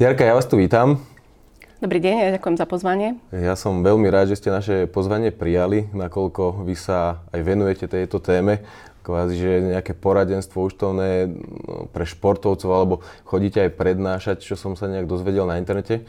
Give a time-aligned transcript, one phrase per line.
[0.00, 0.96] Jarka, ja vás tu vítam.
[1.76, 3.20] Dobrý deň, ja ďakujem za pozvanie.
[3.36, 8.16] Ja som veľmi rád, že ste naše pozvanie prijali, nakoľko vy sa aj venujete tejto
[8.16, 8.64] téme.
[9.04, 14.88] Kvázi, že nejaké poradenstvo účtovné no, pre športovcov, alebo chodíte aj prednášať, čo som sa
[14.88, 16.08] nejak dozvedel na internete.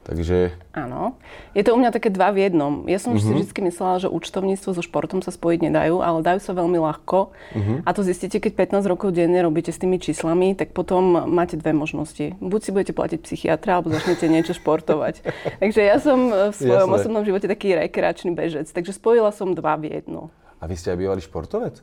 [0.00, 0.56] Takže...
[0.72, 1.20] Áno.
[1.52, 2.88] Je to u mňa také dva v jednom.
[2.88, 3.20] Ja som uh-huh.
[3.20, 3.44] si mhm.
[3.44, 7.30] vždy myslela, že účtovníctvo so športom sa spojiť nedajú, ale dajú sa veľmi ľahko.
[7.30, 7.78] Uh-huh.
[7.84, 11.76] A to zistíte, keď 15 rokov denne robíte s tými číslami, tak potom máte dve
[11.76, 12.32] možnosti.
[12.40, 15.20] Buď si budete platiť psychiatra, alebo začnete niečo športovať.
[15.62, 16.98] Takže ja som v svojom Jasné.
[17.04, 18.72] osobnom živote taký rekreačný bežec.
[18.72, 20.32] Takže spojila som dva v jedno.
[20.60, 21.80] A vy ste aj bývalý športovec?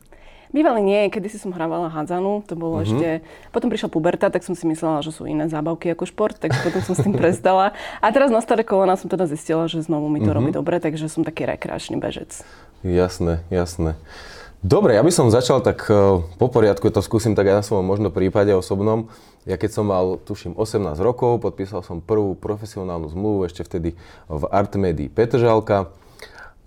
[0.48, 2.88] Bývali nie, kedy si som hrávala hádzanú, to bolo mm-hmm.
[2.88, 3.08] ešte...
[3.52, 6.80] Potom prišla puberta, tak som si myslela, že sú iné zábavky ako šport, takže potom
[6.80, 7.76] som s tým prestala.
[8.00, 10.36] A teraz na staré kolena som teda zistila, že znovu mi to mm-hmm.
[10.36, 12.40] robí dobre, takže som taký rekreačný bežec.
[12.80, 14.00] Jasné, jasné.
[14.58, 17.86] Dobre, ja by som začal tak e, po poriadku, to skúsim tak aj na svojom
[17.86, 19.06] možno prípade osobnom.
[19.46, 23.94] Ja keď som mal, tuším, 18 rokov, podpísal som prvú profesionálnu zmluvu, ešte vtedy
[24.26, 25.94] v Artmedii Petržalka.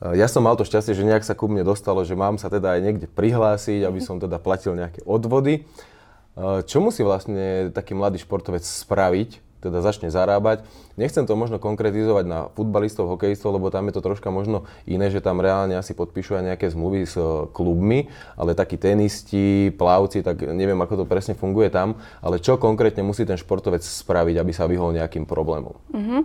[0.01, 2.49] Eh, ja som mal to šťastie, že nejak sa ku mne dostalo, že mám sa
[2.49, 5.61] teda aj niekde prihlásiť, aby som teda platil nejaké odvody.
[5.61, 10.65] Eh, čo musí vlastne taký mladý športovec spraviť, teda začne zarábať.
[10.97, 15.21] Nechcem to možno konkretizovať na futbalistov, hokejistov, lebo tam je to troška možno iné, že
[15.21, 20.41] tam reálne asi podpíšu aj nejaké zmluvy s eh, klubmi, ale takí tenisti, plavci, tak
[20.41, 24.65] neviem, ako to presne funguje tam, ale čo konkrétne musí ten športovec spraviť, aby sa
[24.65, 25.77] vyhol nejakým problémom?
[25.93, 26.21] Mm-hmm.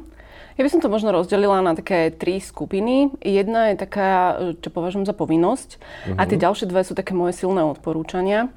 [0.56, 3.12] Ja by som to možno rozdelila na také tri skupiny.
[3.20, 4.10] Jedna je taká,
[4.64, 6.16] čo považujem za povinnosť uh-huh.
[6.16, 6.44] a tie mhm.
[6.48, 8.48] ďalšie dve sú také moje silné odporúčania.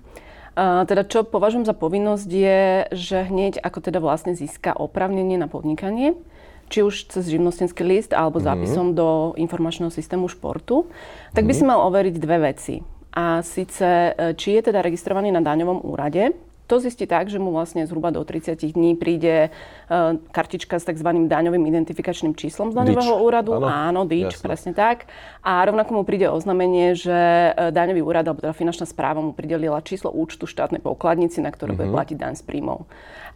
[0.59, 2.61] Teda čo považujem za povinnosť je,
[2.91, 6.19] že hneď ako teda vlastne získa opravnenie na podnikanie,
[6.67, 8.55] či už cez živnostenský list alebo uh-huh.
[8.55, 10.87] zápisom do informačného systému športu,
[11.31, 11.63] tak by uh-huh.
[11.63, 12.75] si mal overiť dve veci.
[13.09, 16.29] A síce, e, či je teda registrovaný na daňovom úrade,
[16.69, 21.09] to zistí tak, že mu vlastne zhruba do 30 dní príde uh, kartička s tzv.
[21.25, 23.57] daňovým identifikačným číslom z daňového úradu.
[23.57, 24.45] Áno, Áno DIČ, Jasne.
[24.45, 25.09] presne tak.
[25.41, 27.15] A rovnako mu príde oznámenie, že
[27.55, 31.73] e, daňový úrad alebo teda finančná správa mu pridelila číslo účtu štátnej pokladnici, na ktoré
[31.73, 31.79] mm-hmm.
[31.79, 31.95] bude mhm.
[31.97, 32.85] platiť daň z príjmov.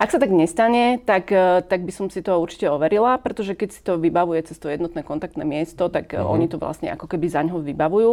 [0.01, 3.69] Ak sa tak nestane, tak, e, tak by som si to určite overila, pretože keď
[3.69, 6.25] si to vybavuje cez to jednotné kontaktné miesto, tak mm-hmm.
[6.25, 8.11] oni to vlastne ako keby za ňoho vybavujú.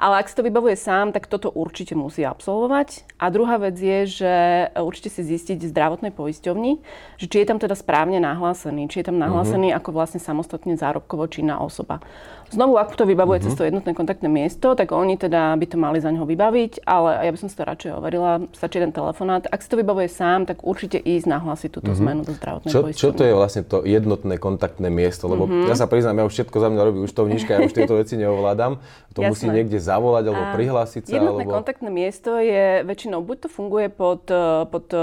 [0.00, 3.06] Ale ak si to vybavuje sám, tak toto určite musí absolvovať.
[3.22, 4.34] A druhá vec je, že
[4.74, 6.72] určite si zistiť zdravotnej poisťovni,
[7.20, 9.80] že či je tam teda správne nahlásený, či je tam nahlásený mm-hmm.
[9.84, 12.02] ako vlastne samostatne zárobkovo činná osoba.
[12.50, 13.54] Znovu, ak to vybavuje mm-hmm.
[13.54, 17.22] cez to jednotné kontaktné miesto, tak oni teda by to mali za neho vybaviť, ale
[17.22, 19.46] ja by som si to radšej overila, stačí jeden telefonát.
[19.46, 22.00] Ak si to vybavuje sám, tak určite ísť nahlásiť túto mm-hmm.
[22.00, 25.26] zmenu do zdravotnej čo, Čo to je vlastne to jednotné kontaktné miesto?
[25.26, 25.68] Lebo mm-hmm.
[25.68, 28.78] ja sa priznám, ja už všetko za mňa robí účtovníčka, ja už tieto veci neovládam.
[29.18, 29.30] To Jasné.
[29.34, 31.18] musí niekde zavolať alebo a prihlásiť sa.
[31.18, 31.56] Jednotné alebo...
[31.58, 35.02] kontaktné miesto je väčšinou, buď to funguje pod, eh, pod eh,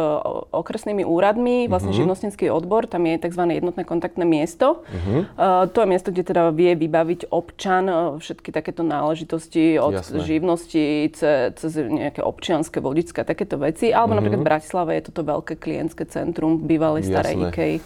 [0.56, 2.08] okresnými úradmi, vlastne mm-hmm.
[2.08, 3.44] živnostenský odbor, tam je tzv.
[3.52, 4.88] jednotné kontaktné miesto.
[4.88, 5.22] Mm-hmm.
[5.36, 10.24] Uh, to je miesto, kde teda vie vybaviť občan všetky takéto náležitosti od Jasné.
[10.24, 13.92] živnosti ce, cez nejaké občianske, vodické takéto veci.
[13.92, 14.18] Alebo mm-hmm.
[14.24, 17.84] napríklad v Bratislave je toto veľké klientské centrum bývalej starej IKEA.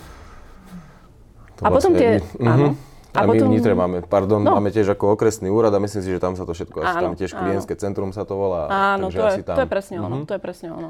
[1.61, 2.21] A potom tie...
[2.21, 2.47] Mm-hmm.
[2.47, 2.67] Áno.
[3.11, 3.51] A, a my potom...
[3.51, 4.55] v Nitre máme, pardon, no.
[4.55, 7.15] máme tiež ako okresný úrad a myslím si, že tam sa to všetko, asi tam
[7.19, 8.71] tiež klientské centrum sa to volá.
[8.71, 9.59] Áno, to je, tam...
[9.59, 10.29] to je presne ono, mm-hmm.
[10.31, 10.89] to je presne ono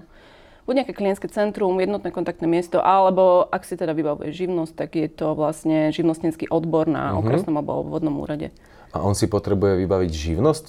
[0.66, 5.08] buď nejaké klientské centrum, jednotné kontaktné miesto, alebo ak si teda vybavuje živnosť, tak je
[5.10, 7.26] to vlastne živnostnícky odbor na uh-huh.
[7.26, 8.54] okresnom alebo obvodnom úrade.
[8.92, 10.66] A on si potrebuje vybaviť živnosť?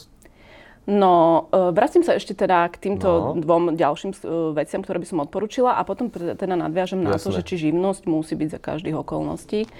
[0.82, 3.38] No, e, vracím sa ešte teda k týmto no.
[3.38, 4.18] dvom ďalším e,
[4.58, 7.22] veciam, ktoré by som odporúčila a potom teda nadviažem na Jasne.
[7.22, 9.70] to, že či živnosť musí byť za každých okolností.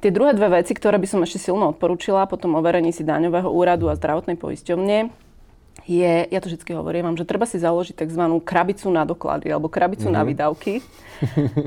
[0.00, 3.92] Tie druhé dve veci, ktoré by som ešte silno odporúčila, potom overení si daňového úradu
[3.92, 5.12] a zdravotnej poisťovne,
[5.84, 8.22] je, ja to vždy hovorím vám, že treba si založiť tzv.
[8.42, 10.16] krabicu na doklady alebo krabicu mm-hmm.
[10.16, 10.28] na mhm.
[10.32, 10.74] výdavky.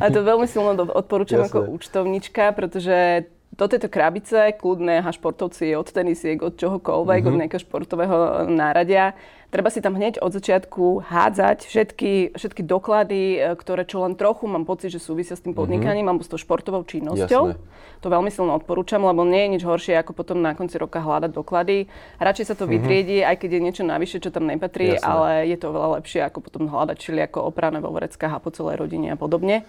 [0.03, 1.53] A to veľmi silno odporúčam Jasne.
[1.53, 7.33] ako účtovnička, pretože do tejto krabice, kľudné a športovci od tenisiek, od čohokoľvek, mm-hmm.
[7.33, 9.17] od nejakého športového náradia,
[9.49, 14.45] treba si tam hneď od začiatku hádzať všetky, všetky doklady, e, ktoré čo len trochu
[14.45, 15.59] mám pocit, že súvisia s tým mhm.
[15.59, 16.09] podnikaním mm-hmm.
[16.13, 17.43] alebo s tou športovou činnosťou.
[17.51, 17.97] Jasné.
[17.99, 21.35] To veľmi silno odporúčam, lebo nie je nič horšie, ako potom na konci roka hľadať
[21.35, 21.91] doklady.
[22.21, 22.73] Radšej sa to mm-hmm.
[22.79, 25.03] vytriedí, aj keď je niečo navyše, čo tam nepatrí, Jasné.
[25.03, 28.53] ale je to oveľa lepšie, ako potom hľadať čili ako oprané vo vreckách a po
[28.55, 29.67] celej rodine a podobne.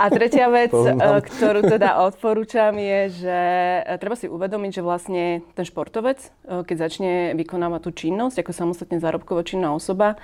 [0.00, 3.38] A tretia vec, eh, ktorú teda odporúčam, je, že
[3.84, 8.52] eh, treba si uvedomiť, že vlastne ten športovec, eh, keď začne vykonávať tú činnosť ako
[8.56, 10.16] samostatne zárobkovo činná osoba,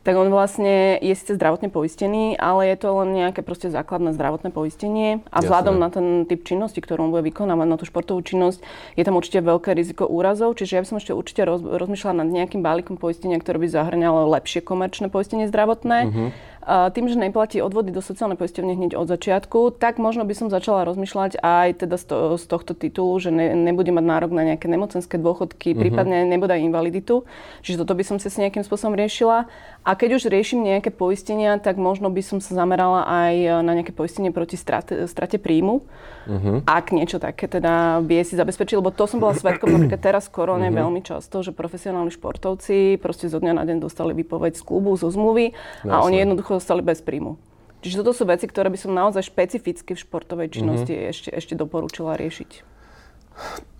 [0.00, 4.48] tak on vlastne je síce zdravotne poistený, ale je to len nejaké proste základné zdravotné
[4.48, 5.20] poistenie.
[5.28, 8.64] A vzhľadom na ten typ činnosti, ktorú on bude vykonávať, na tú športovú činnosť,
[8.96, 12.32] je tam určite veľké riziko úrazov, čiže ja by som ešte určite roz, rozmýšľala nad
[12.32, 15.98] nejakým balíkom poistenia, ktoré by zahrňalo lepšie komerčné poistenie zdravotné.
[16.08, 20.52] Uh-huh tým, že neplatí odvody do sociálnej poisťovne hneď od začiatku, tak možno by som
[20.52, 24.44] začala rozmýšľať aj teda z, to, z tohto titulu, že ne, nebude mať nárok na
[24.44, 25.80] nejaké nemocenské dôchodky, uh-huh.
[25.80, 27.24] prípadne nebude aj invaliditu.
[27.64, 29.48] Čiže toto by som si s nejakým spôsobom riešila.
[29.80, 33.96] A keď už riešim nejaké poistenia, tak možno by som sa zamerala aj na nejaké
[33.96, 35.80] poistenie proti strate, strate príjmu.
[36.28, 36.60] Uh-huh.
[36.68, 40.36] Ak niečo také teda vie si zabezpečiť, lebo to som bola svetkom napríklad teraz v
[40.36, 40.84] korone uh-huh.
[40.84, 45.08] veľmi často, že profesionálni športovci proste zo dňa na deň dostali výpoveď z klubu, zo
[45.08, 45.88] zmluvy Jasne.
[45.88, 47.38] a oni jednoducho dostali bez príjmu.
[47.80, 51.12] Čiže toto sú veci, ktoré by som naozaj špecificky v športovej činnosti uh-huh.
[51.12, 52.50] ešte, ešte doporučila riešiť.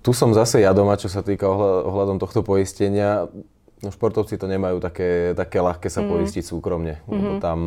[0.01, 1.45] Tu som zase ja doma, čo sa týka
[1.85, 3.29] ohľadom tohto poistenia.
[3.85, 6.09] No športovci to nemajú také, také ľahké sa mm.
[6.09, 7.13] poistiť súkromne, mm-hmm.
[7.13, 7.59] lebo tam...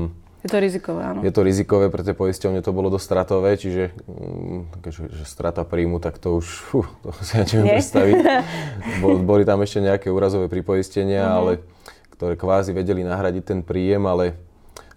[0.45, 1.19] Je to rizikové, áno.
[1.25, 5.65] Je to rizikové, pre tie poisťovne to bolo dosť stratové, čiže mm, že, že strata
[5.65, 8.15] príjmu, tak to už, fú, to si ja neviem predstaviť.
[9.29, 11.37] Boli tam ešte nejaké úrazové pripoistenia, mm-hmm.
[11.37, 11.51] ale
[12.13, 14.37] ktoré kvázi vedeli nahradiť ten príjem, ale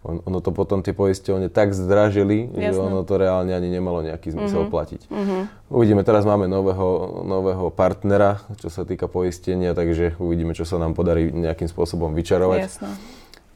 [0.06, 2.78] on, ono to potom tie poisťovne tak zdražili, Jasne.
[2.78, 4.74] že ono to reálne ani nemalo nejaký zmysel mm-hmm.
[4.74, 5.00] platiť.
[5.10, 5.42] Mm-hmm.
[5.74, 10.94] Uvidíme, teraz máme nového, nového partnera, čo sa týka poistenia, takže uvidíme, čo sa nám
[10.94, 12.60] podarí nejakým spôsobom vyčarovať.
[12.70, 12.90] Jasne.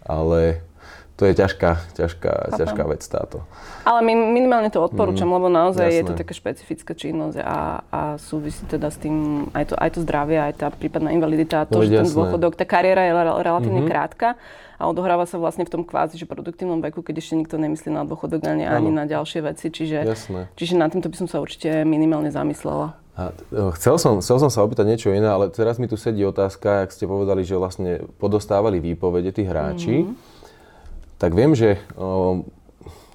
[0.02, 0.66] Ale
[1.20, 1.70] to je ťažká,
[2.00, 3.44] ťažká, ťažká vec táto.
[3.84, 5.98] Ale my minimálne to odporúčam, mm, lebo naozaj jasné.
[6.00, 10.00] je to taká špecifická činnosť a, a súvisí teda s tým aj to, aj to
[10.00, 12.08] zdravie, aj tá prípadná invalidita, to, no, že jasné.
[12.08, 13.12] ten dôchodok, tá kariéra je
[13.44, 13.92] relatívne mm-hmm.
[13.92, 14.40] krátka
[14.80, 18.08] a odohráva sa vlastne v tom kvázi, že produktívnom veku, keď ešte nikto nemyslí na
[18.08, 19.68] dôchodok ani, ani na ďalšie veci.
[19.68, 20.40] Čiže, Jasné.
[20.56, 22.96] čiže na týmto by som sa určite minimálne zamyslela.
[23.12, 26.24] A e, chcel, som, chcel som sa opýtať niečo iné, ale teraz mi tu sedí
[26.24, 30.08] otázka, ak ste povedali, že vlastne podostávali výpovede tí hráči.
[30.08, 30.39] Mm-hmm.
[31.20, 31.76] Tak viem, že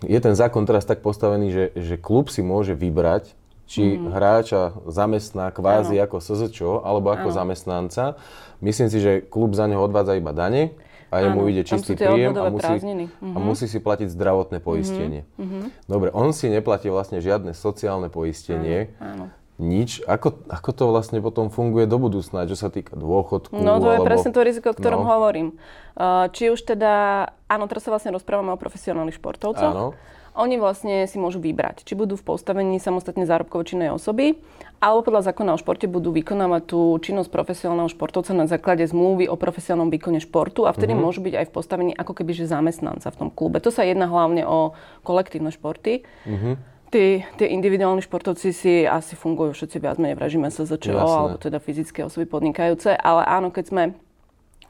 [0.05, 3.33] je ten zákon teraz tak postavený, že, že klub si môže vybrať,
[3.65, 4.13] či mm-hmm.
[4.13, 6.05] hráča zamestná kvázi ano.
[6.05, 7.37] ako SZČO alebo ako ano.
[7.41, 8.13] zamestnanca.
[8.61, 10.77] Myslím si, že klub za neho odvádza iba dane
[11.09, 13.33] a jemu ide čistý príjem a musí, uh-huh.
[13.33, 13.45] a mhm.
[13.45, 15.25] musí si platiť zdravotné poistenie.
[15.37, 15.73] Uh-huh.
[15.89, 18.93] Dobre, on si neplatí vlastne žiadne sociálne poistenie.
[19.01, 19.33] Áno.
[19.55, 20.03] Nič.
[20.03, 23.55] Ako, ako to vlastne potom funguje do budúcna, čo sa týka dôchodku?
[23.55, 24.07] No to je alebo...
[24.07, 25.09] presne to riziko, o ktorom no.
[25.15, 25.47] hovorím.
[25.95, 29.71] Uh, či už teda, áno, teraz sa vlastne rozprávame o profesionálnych športovcoch.
[29.71, 29.95] Áno
[30.35, 34.35] oni vlastne si môžu vybrať, či budú v postavení samostatne zárobkovo činnej osoby,
[34.83, 39.39] alebo podľa zákona o športe budú vykonávať tú činnosť profesionálneho športovca na základe zmluvy o
[39.39, 41.07] profesionálnom výkone športu a vtedy mm-hmm.
[41.07, 43.63] môžu byť aj v postavení ako keby že zamestnanca v tom klube.
[43.63, 44.75] To sa jedná hlavne o
[45.07, 46.03] kolektívne športy.
[46.27, 46.74] Mm-hmm.
[46.95, 51.59] Tí, tí individuálni športovci si asi fungujú všetci viac menej v režime SZČO, alebo teda
[51.59, 53.83] fyzické osoby podnikajúce, ale áno, keď sme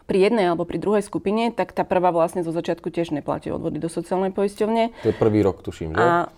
[0.09, 3.77] pri jednej alebo pri druhej skupine, tak tá prvá vlastne zo začiatku tiež neplatí odvody
[3.77, 5.05] do sociálnej poisťovne.
[5.05, 6.01] To je prvý rok, tuším, že?
[6.01, 6.33] A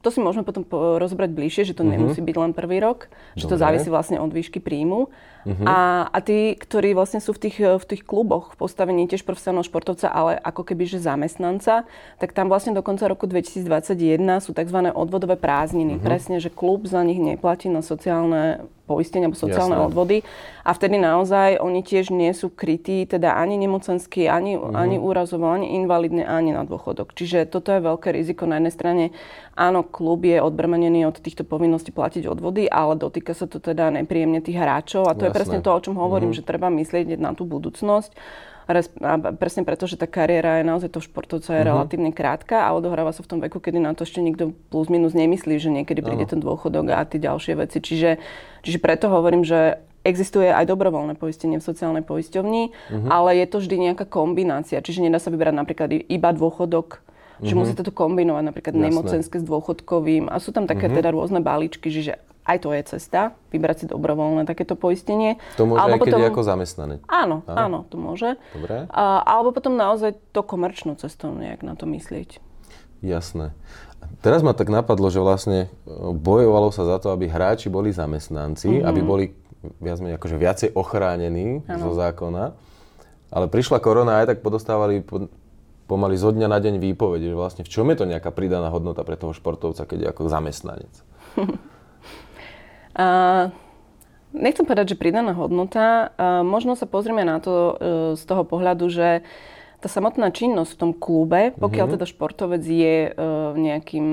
[0.00, 1.92] to si môžeme potom rozobrať bližšie, že to uh-huh.
[1.92, 3.52] nemusí byť len prvý rok, že Dobre.
[3.52, 5.12] to závisí vlastne od výšky príjmu.
[5.44, 5.64] Uh-huh.
[5.68, 9.68] A, a tí, ktorí vlastne sú v tých, v tých kluboch v postavení tiež profesionálneho
[9.68, 11.84] športovca, ale ako keby že zamestnanca,
[12.16, 14.78] tak tam vlastne do konca roku 2021 sú tzv.
[14.92, 16.00] odvodové prázdniny.
[16.00, 16.04] Uh-huh.
[16.04, 19.86] Presne, že klub za nich neplatí na sociálne poistenia alebo sociálne Jasné.
[19.86, 20.18] odvody.
[20.66, 24.74] A vtedy naozaj oni tiež nie sú krytí, teda ani nemocenský, ani, uh-huh.
[24.74, 27.14] ani úrazovo, ani invalidne, ani na dôchodok.
[27.14, 28.50] Čiže toto je veľké riziko.
[28.50, 29.04] Na jednej strane,
[29.54, 34.42] áno, klub je odbremenený od týchto povinností platiť odvody, ale dotýka sa to teda nepríjemne
[34.42, 35.06] tých hráčov.
[35.06, 35.28] A to Jasné.
[35.30, 36.42] je presne to, o čom hovorím, uh-huh.
[36.42, 38.12] že treba myslieť na tú budúcnosť
[38.78, 41.70] a presne preto, že tá kariéra je naozaj to športovca je uh-huh.
[41.74, 45.16] relatívne krátka a odohráva sa v tom veku, kedy na to ešte nikto plus minus
[45.16, 46.38] nemyslí, že niekedy príde uh-huh.
[46.38, 47.82] ten dôchodok a tie ďalšie veci.
[47.82, 48.22] Čiže,
[48.62, 53.08] čiže preto hovorím, že Existuje aj dobrovoľné poistenie v sociálnej poisťovni, uh-huh.
[53.12, 54.80] ale je to vždy nejaká kombinácia.
[54.80, 57.04] Čiže nedá sa vybrať napríklad iba dôchodok,
[57.44, 57.60] že uh-huh.
[57.60, 58.86] musíte to kombinovať napríklad Jasné.
[58.88, 61.04] nemocenské s dôchodkovým a sú tam také uh-huh.
[61.04, 65.36] teda rôzne balíčky, čiže aj to je cesta, vybrať si dobrovoľné takéto poistenie.
[65.60, 67.00] To môže alebo aj keď potom, je ako zamestnanec.
[67.06, 68.40] Áno, áno, áno, to môže.
[68.56, 68.88] Dobre.
[68.90, 72.40] A, alebo potom naozaj to komerčnú cestou nejak na to myslieť.
[73.00, 73.52] Jasné.
[74.24, 78.80] Teraz ma tak napadlo, že vlastne e, bojovalo sa za to, aby hráči boli zamestnanci,
[78.80, 78.88] mm-hmm.
[78.88, 79.24] aby boli
[79.80, 81.80] viac menej akože viacej ochránení ano.
[81.84, 82.56] zo zákona.
[83.30, 85.04] Ale prišla korona aj tak podostávali
[85.86, 89.02] pomaly zo dňa na deň výpovede, že vlastne v čom je to nejaká pridaná hodnota
[89.02, 90.94] pre toho športovca, keď je ako zamestnanec?
[92.94, 93.54] Uh,
[94.34, 96.14] nechcem povedať, že pridaná hodnota.
[96.14, 97.74] Uh, možno sa pozrieme na to uh,
[98.18, 99.22] z toho pohľadu, že
[99.80, 101.96] tá samotná činnosť v tom klube, pokiaľ mm-hmm.
[101.96, 104.06] teda športovec je uh, nejakým,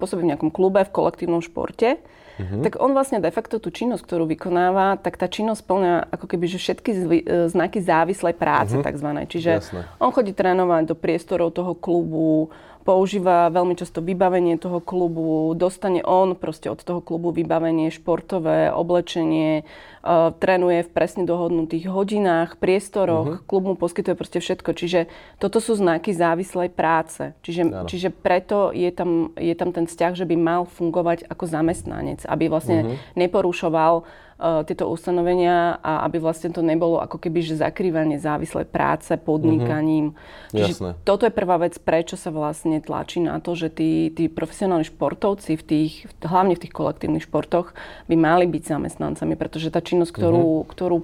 [0.00, 2.00] pôsobí v nejakom klube, v kolektívnom športe,
[2.40, 2.64] uh-huh.
[2.64, 6.44] tak on vlastne de facto tú činnosť, ktorú vykonáva, tak tá činnosť plňa ako keby
[6.48, 8.86] že všetky zvy, e, znaky závislej práce uh-huh.
[8.86, 9.28] takzvanej.
[9.28, 9.80] Čiže Jasne.
[10.00, 12.48] on chodí trénovať do priestorov toho klubu,
[12.82, 19.62] používa veľmi často vybavenie toho klubu, dostane on proste od toho klubu vybavenie športové, oblečenie,
[19.62, 23.46] uh, trénuje v presne dohodnutých hodinách, priestoroch, uh-huh.
[23.46, 24.70] klub mu poskytuje proste všetko.
[24.74, 25.00] Čiže
[25.38, 27.32] toto sú znaky závislej práce.
[27.46, 32.26] Čiže, čiže preto je tam, je tam ten vzťah, že by mal fungovať ako zamestnanec,
[32.26, 32.96] aby vlastne uh-huh.
[33.14, 34.04] neporušoval
[34.40, 40.12] tieto ustanovenia a aby vlastne to nebolo ako keby že zakrývanie závislej práce podnikaním.
[40.12, 40.50] Mm-hmm.
[40.50, 40.90] Čiže Jasné.
[41.06, 45.54] toto je prvá vec, prečo sa vlastne tlačí na to, že tí, tí profesionálni športovci
[45.54, 47.70] v tých, hlavne v tých kolektívnych športoch
[48.10, 50.70] by mali byť zamestnancami, pretože tá činnosť, ktorú, mm-hmm.
[50.74, 50.96] ktorú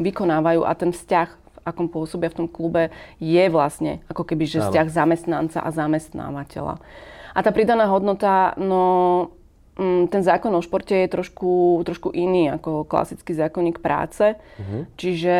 [0.00, 4.86] vykonávajú a ten vzťah akom pôsobia v tom klube, je vlastne ako keby, že vzťah
[4.86, 6.78] zamestnanca a zamestnávateľa.
[7.36, 9.34] A tá pridaná hodnota, no
[10.08, 14.40] ten zákon o športe je trošku, trošku iný ako klasický zákonník práce.
[14.56, 14.82] Mm-hmm.
[14.96, 15.36] Čiže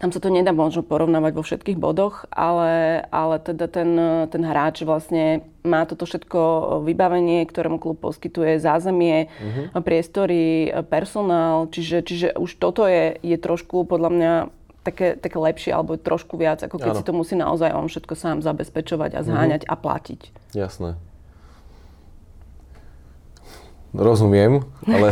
[0.00, 3.92] tam sa to nedá možno porovnávať vo všetkých bodoch, ale, ale teda ten,
[4.32, 6.40] ten hráč vlastne má toto všetko
[6.88, 9.76] vybavenie, ktorému klub poskytuje zázemie, mm-hmm.
[9.84, 14.32] priestory, personál, čiže, čiže už toto je, je trošku podľa mňa
[14.80, 16.98] také, také lepšie alebo trošku viac, ako keď ano.
[16.98, 19.76] si to musí naozaj on všetko sám zabezpečovať a zháňať mm-hmm.
[19.78, 20.20] a platiť.
[20.56, 20.96] Jasné.
[23.90, 24.62] Rozumiem,
[24.94, 25.10] ale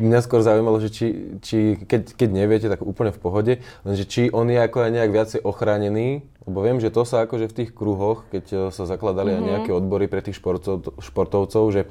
[0.00, 1.06] mňa skôr zaujímalo, že či,
[1.44, 3.52] či keď, keď neviete, tak úplne v pohode,
[3.84, 7.48] lenže či on je ako aj nejak viacej ochránený, lebo viem, že to sa akože
[7.48, 9.44] v tých kruhoch, keď eh, sa zakladali mm-hmm.
[9.44, 11.82] aj nejaké odbory pre tých športov, športovcov, že,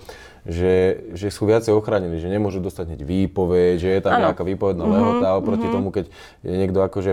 [0.46, 4.30] že, že sú viacej ochránení, že nemôžu dostať hneď výpoveď, že je tam ano.
[4.30, 4.98] nejaká výpovedná mm-hmm.
[4.98, 5.76] lehota, oproti mm-hmm.
[5.78, 6.06] tomu, keď
[6.46, 7.12] je niekto akože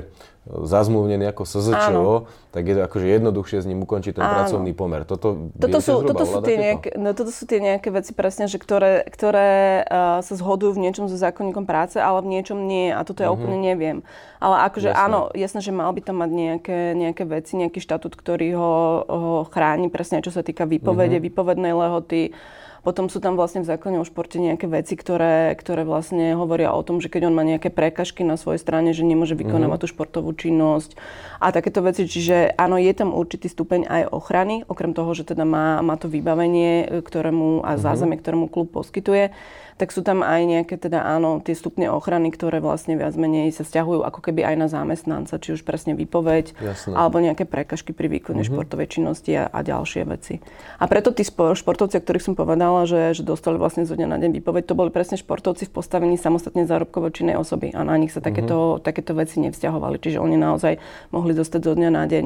[0.48, 2.08] zazmluvnený ako SZČO,
[2.50, 4.34] tak je to akože jednoduchšie s ním ukončiť ten Áno.
[4.40, 5.04] pracovný pomer.
[5.04, 8.56] Toto, toto, sú, toto, sú tie nejaké, no, toto sú tie nejaké veci presne, že
[8.56, 12.88] ktoré, ktoré uh, sa zhodujú v niečom so zákonníkom práce, ale v niečom nie.
[12.88, 13.36] A toto ja mm-hmm.
[13.36, 13.96] úplne neviem.
[14.40, 15.04] Ale akože jasné.
[15.04, 19.34] áno, jasné, že mal by tam mať nejaké, nejaké veci, nejaký štatút, ktorý ho, ho
[19.52, 21.28] chráni presne, čo sa týka výpovede, mm-hmm.
[21.30, 22.32] výpovednej lehoty,
[22.80, 26.80] potom sú tam vlastne v zákone o športe nejaké veci, ktoré, ktoré vlastne hovoria o
[26.80, 29.90] tom, že keď on má nejaké prekažky na svojej strane, že nemôže vykonávať mm-hmm.
[29.90, 30.96] tú športovú činnosť
[31.40, 32.08] a takéto veci.
[32.08, 36.08] Čiže áno, je tam určitý stupeň aj ochrany, okrem toho, že teda má, má to
[36.08, 37.80] vybavenie, ktorému a mhm.
[37.80, 39.32] zázemie, ktorému klub poskytuje
[39.80, 43.64] tak sú tam aj nejaké teda áno, tie stupne ochrany, ktoré vlastne viac menej sa
[43.64, 46.92] stiahujú ako keby aj na zamestnanca, či už presne výpoveď, Jasné.
[46.92, 48.52] alebo nejaké prekažky pri výkone mm-hmm.
[48.52, 50.44] športovej činnosti a, a ďalšie veci.
[50.76, 54.20] A preto tí športovci, o ktorých som povedala, že, že dostali vlastne zo dňa na
[54.20, 58.12] deň výpoveď, to boli presne športovci v postavení samostatne zárobkovo činnej osoby a na nich
[58.12, 58.84] sa takéto, mm-hmm.
[58.84, 59.96] takéto veci nevzťahovali.
[59.96, 60.76] Čiže oni naozaj
[61.08, 62.24] mohli dostať zo dňa na deň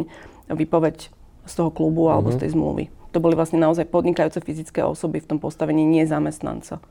[0.50, 0.96] výpoveď
[1.46, 2.14] z toho klubu mm-hmm.
[2.18, 2.42] alebo z mhm.
[2.42, 2.84] tej zmluvy.
[3.14, 6.82] To boli vlastne naozaj podnikajúce fyzické osoby v tom postavení, nie zamestnanca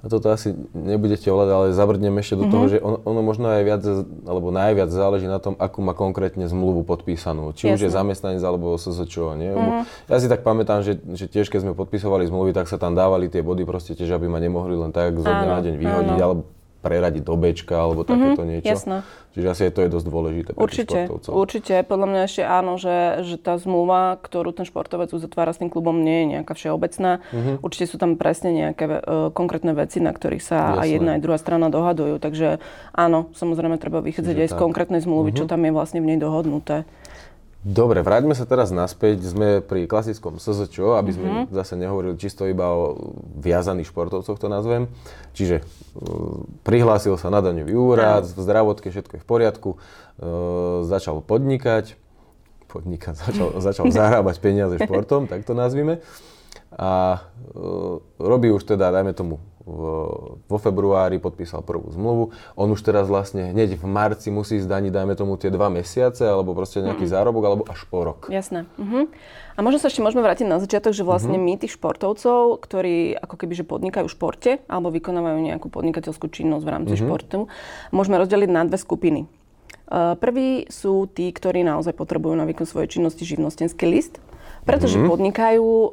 [0.00, 2.52] a toto asi nebudete ovládať, ale zabrdnem ešte do mm-hmm.
[2.52, 2.70] toho, mhm.
[2.72, 3.82] že ono, ono možno aj viac,
[4.24, 7.52] alebo najviac záleží na tom, akú má konkrétne zmluvu podpísanú.
[7.52, 7.76] Či Jasne.
[7.76, 9.14] už je zamestnanec alebo SSČ.
[9.36, 9.52] Nie?
[9.52, 10.08] Mm-hmm.
[10.08, 13.28] Ja si tak pamätám, že, že tiež keď sme podpisovali zmluvy, tak sa tam dávali
[13.28, 16.24] tie body proste tiež, aby ma nemohli len tak zo dňa na deň vyhodiť, áno.
[16.24, 16.42] alebo
[16.80, 18.72] preradiť do Bčka alebo mm-hmm, takéto niečo.
[18.72, 18.96] Jasné.
[19.30, 20.98] Čiže asi to je dosť dôležité pre určite,
[21.30, 25.70] Určite, podľa mňa ešte áno, že, že tá zmluva, ktorú ten športovec uzatvára s tým
[25.70, 27.22] klubom, nie je nejaká všeobecná.
[27.30, 27.56] Mm-hmm.
[27.62, 30.80] Určite sú tam presne nejaké uh, konkrétne veci, na ktorých sa Jasné.
[30.82, 32.18] aj jedna aj druhá strana dohadujú.
[32.18, 32.58] Takže
[32.90, 34.54] áno, samozrejme treba vychádzať aj tak.
[34.56, 35.46] z konkrétnej zmluvy, mm-hmm.
[35.46, 36.82] čo tam je vlastne v nej dohodnuté.
[37.60, 39.20] Dobre, vráťme sa teraz naspäť.
[39.20, 41.52] Sme pri klasickom SZČO, aby sme mm-hmm.
[41.52, 44.88] zase nehovorili čisto iba o viazaných športovcoch, to nazvem.
[45.36, 51.20] Čiže uh, prihlásil sa na daňový úrad, v zdravotke všetko je v poriadku, uh, začal
[51.20, 52.00] podnikať,
[52.72, 56.00] podnikať, začal, začal zarábať peniaze športom, tak to nazvime.
[56.72, 57.20] A
[57.52, 62.32] uh, robí už teda, dajme tomu, vo februári podpísal prvú zmluvu.
[62.56, 66.56] On už teraz vlastne hneď v marci musí zdaniť, dajme tomu, tie dva mesiace, alebo
[66.56, 67.12] proste nejaký mm.
[67.12, 68.32] zárobok, alebo až po rok.
[68.32, 68.64] Jasné.
[68.80, 69.12] Uh-huh.
[69.54, 71.52] A možno sa ešte môžeme vrátiť na začiatok, že vlastne uh-huh.
[71.52, 76.64] my tých športovcov, ktorí ako keby že podnikajú v športe, alebo vykonávajú nejakú podnikateľskú činnosť
[76.64, 77.04] v rámci uh-huh.
[77.04, 77.38] športu,
[77.92, 79.28] môžeme rozdeliť na dve skupiny.
[79.90, 84.22] Uh, prví sú tí, ktorí naozaj potrebujú na výkon svojej činnosti živnostenský list,
[84.64, 85.10] pretože mm-hmm.
[85.10, 85.90] podnikajú um,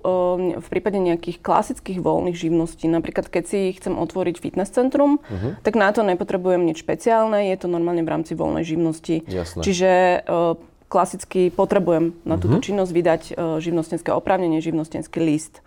[0.60, 2.86] v prípade nejakých klasických voľných živností.
[2.88, 5.64] Napríklad, keď si chcem otvoriť fitness centrum, mm-hmm.
[5.64, 9.24] tak na to nepotrebujem nič špeciálne, je to normálne v rámci voľnej živnosti.
[9.28, 9.62] Jasné.
[9.64, 9.90] Čiže
[10.28, 12.68] uh, klasicky potrebujem na túto mm-hmm.
[12.68, 15.64] činnosť vydať uh, živnostenské oprávnenie, živnostenský list.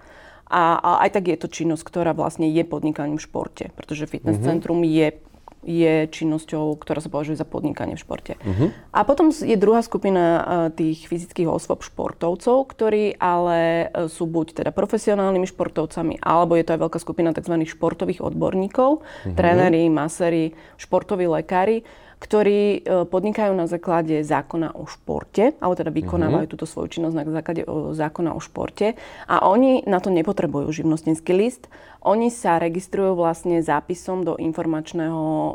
[0.50, 4.42] A, a aj tak je to činnosť, ktorá vlastne je podnikaním v športe, pretože fitness
[4.42, 4.50] mm-hmm.
[4.50, 5.14] centrum je
[5.60, 8.32] je činnosťou, ktorá sa považuje za podnikanie v športe.
[8.40, 8.72] Uh-huh.
[8.96, 14.64] A potom je druhá skupina e, tých fyzických osôb športovcov, ktorí ale e, sú buď
[14.64, 17.60] teda profesionálnymi športovcami, alebo je to aj veľká skupina tzv.
[17.68, 19.36] športových odborníkov, uh-huh.
[19.36, 21.84] tréneri, maséri, športoví lekári,
[22.20, 26.52] ktorí e, podnikajú na základe zákona o športe, alebo teda vykonávajú uh-huh.
[26.52, 27.62] túto svoju činnosť na základe
[27.96, 31.72] zákona o športe a oni na to nepotrebujú živnostenský list.
[32.04, 35.52] Oni sa registrujú vlastne zápisom do informačného uh,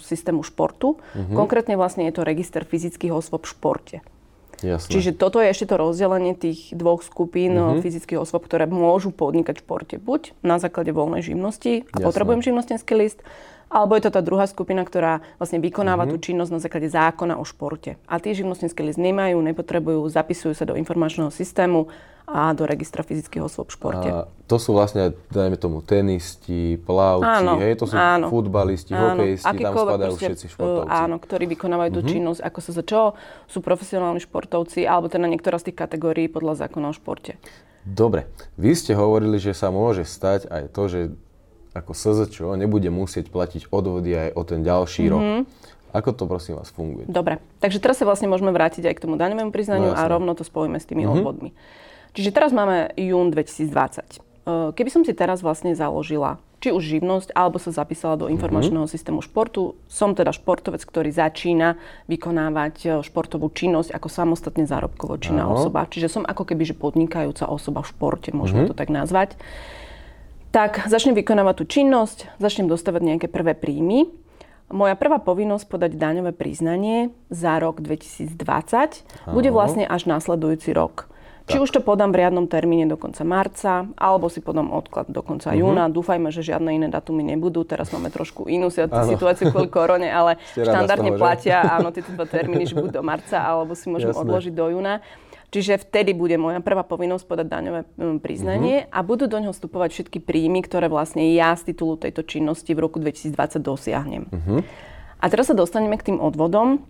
[0.00, 0.96] systému športu.
[0.96, 1.36] Uh-huh.
[1.36, 3.96] Konkrétne vlastne je to register fyzických osôb v športe.
[4.60, 4.92] Jasne.
[4.92, 7.80] Čiže toto je ešte to rozdelenie tých dvoch skupín uh-huh.
[7.80, 9.94] fyzických osôb, ktoré môžu podnikať v športe.
[10.00, 12.04] Buď na základe voľnej živnosti a Jasne.
[12.04, 13.24] potrebujem živnostenský list,
[13.70, 16.18] alebo je to tá druhá skupina, ktorá vlastne vykonáva mm-hmm.
[16.18, 18.02] tú činnosť na základe zákona o športe.
[18.10, 21.86] A tí živnostenský list nemajú, nepotrebujú, zapisujú sa do informačného systému
[22.30, 24.08] a do registra fyzických osôb v športe.
[24.10, 29.18] A to sú vlastne, dajme tomu, tenisti, plavci, áno, hej, to sú áno, futbalisti, áno,
[29.18, 30.90] hokejisti, tam spadajú všetci športovci.
[30.90, 32.06] Áno, ktorí vykonávajú mm-hmm.
[32.06, 33.00] tú činnosť, ako sa za čo
[33.50, 37.38] sú profesionálni športovci, alebo teda niektorá z tých kategórií podľa zákona o športe.
[37.82, 41.00] Dobre, vy ste hovorili, že sa môže stať aj to, že
[41.74, 45.14] ako SZČO nebude musieť platiť odvody aj o ten ďalší mm-hmm.
[45.14, 45.22] rok.
[45.22, 45.42] Mhm.
[45.90, 47.10] Ako to prosím vás funguje?
[47.10, 50.38] Dobre, takže teraz sa vlastne môžeme vrátiť aj k tomu daňovému priznaniu no, a rovno
[50.38, 51.18] to spojíme s tými mm-hmm.
[51.18, 51.50] odvodmi.
[52.14, 54.22] Čiže teraz máme jún 2020.
[54.46, 58.36] Keby som si teraz vlastne založila či už živnosť, alebo sa zapísala do mhm.
[58.36, 58.94] informačného mm-hmm.
[58.94, 59.80] systému športu.
[59.88, 65.88] Som teda športovec, ktorý začína vykonávať športovú činnosť ako samostatne zárobkovo činná osoba.
[65.88, 68.76] Čiže som ako keby že podnikajúca osoba v športe, môžeme mm-hmm.
[68.76, 69.40] to tak nazvať
[70.50, 74.10] tak začnem vykonávať tú činnosť, začnem dostávať nejaké prvé príjmy.
[74.70, 79.34] Moja prvá povinnosť podať daňové priznanie za rok 2020 Aho.
[79.34, 81.10] bude vlastne až následujúci rok.
[81.50, 81.58] Tak.
[81.58, 85.18] Či už to podám v riadnom termíne do konca marca, alebo si podám odklad do
[85.26, 85.66] konca uh-huh.
[85.66, 85.90] júna.
[85.90, 87.66] Dúfajme, že žiadne iné datumy nebudú.
[87.66, 92.70] Teraz máme trošku inú situáciu kvôli korone, ale štandardne toho, platia áno, tieto dva termíny,
[92.70, 94.22] že buď do marca, alebo si môžem Jasne.
[94.22, 95.02] odložiť do júna.
[95.50, 98.94] Čiže vtedy bude moja prvá povinnosť podať daňové mm, priznanie uh-huh.
[98.94, 102.78] a budú do ňoho vstupovať všetky príjmy, ktoré vlastne ja z titulu tejto činnosti v
[102.86, 104.24] roku 2020 dosiahnem.
[104.30, 104.62] Uh-huh.
[105.18, 106.86] A teraz sa dostaneme k tým odvodom.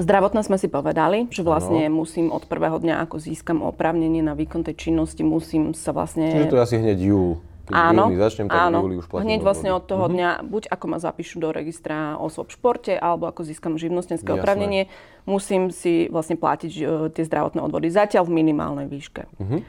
[0.00, 2.00] Zdravotné sme si povedali, že vlastne ano.
[2.00, 6.32] musím od prvého dňa, ako získam oprávnenie na výkon tej činnosti, musím sa vlastne...
[6.32, 7.42] Čiže to je asi hneď júl.
[7.62, 8.78] Keď áno, júli začnem, tak áno.
[8.82, 10.18] júli už platím Hneď vlastne od toho mm-hmm.
[10.18, 14.90] dňa, buď ako ma zapíšu do registra osôb v športe, alebo ako získam živnostenské oprávnenie,
[15.30, 19.30] musím si vlastne platiť uh, tie zdravotné odvody zatiaľ v minimálnej výške.
[19.38, 19.60] Mm-hmm.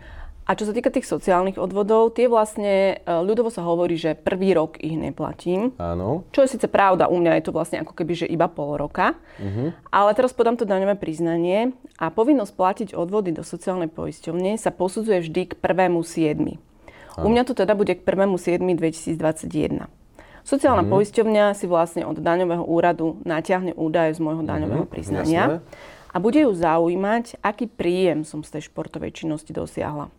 [0.44, 4.58] A čo sa týka tých sociálnych odvodov, tie vlastne, uh, ľudovo sa hovorí, že prvý
[4.58, 5.72] rok ich neplatím.
[5.78, 6.28] Áno.
[6.36, 9.14] Čo je síce pravda, u mňa je to vlastne ako keby, že iba pol roka.
[9.38, 9.94] Mm-hmm.
[9.94, 15.24] Ale teraz podám to daňové priznanie a povinnosť platiť odvody do sociálnej poisťovne sa posudzuje
[15.24, 16.58] vždy k prvému siedmi.
[17.22, 19.86] U mňa to teda bude k 1.7.2021.
[20.44, 20.92] Sociálna mm.
[20.92, 25.58] poisťovňa si vlastne od daňového úradu natiahne údaje z môjho daňového mm, priznania jasné.
[26.12, 30.12] a bude ju zaujímať, aký príjem som z tej športovej činnosti dosiahla.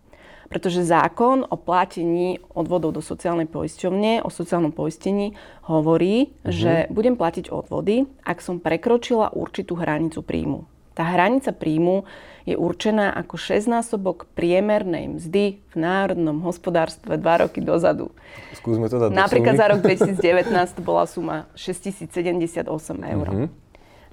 [0.49, 5.37] Pretože zákon o platení odvodov do sociálnej poisťovne, o sociálnom poistení
[5.69, 10.65] hovorí, mm že budem platiť odvody, ak som prekročila určitú hranicu príjmu.
[10.95, 12.07] Tá hranica príjmu
[12.45, 18.13] je určená ako 6-násobok priemernej mzdy v národnom hospodárstve 2 roky dozadu.
[18.61, 22.69] Skúsme to dať Napríklad za rok 2019 to bola suma 6078
[23.01, 23.27] eur.
[23.27, 23.49] Uh-huh.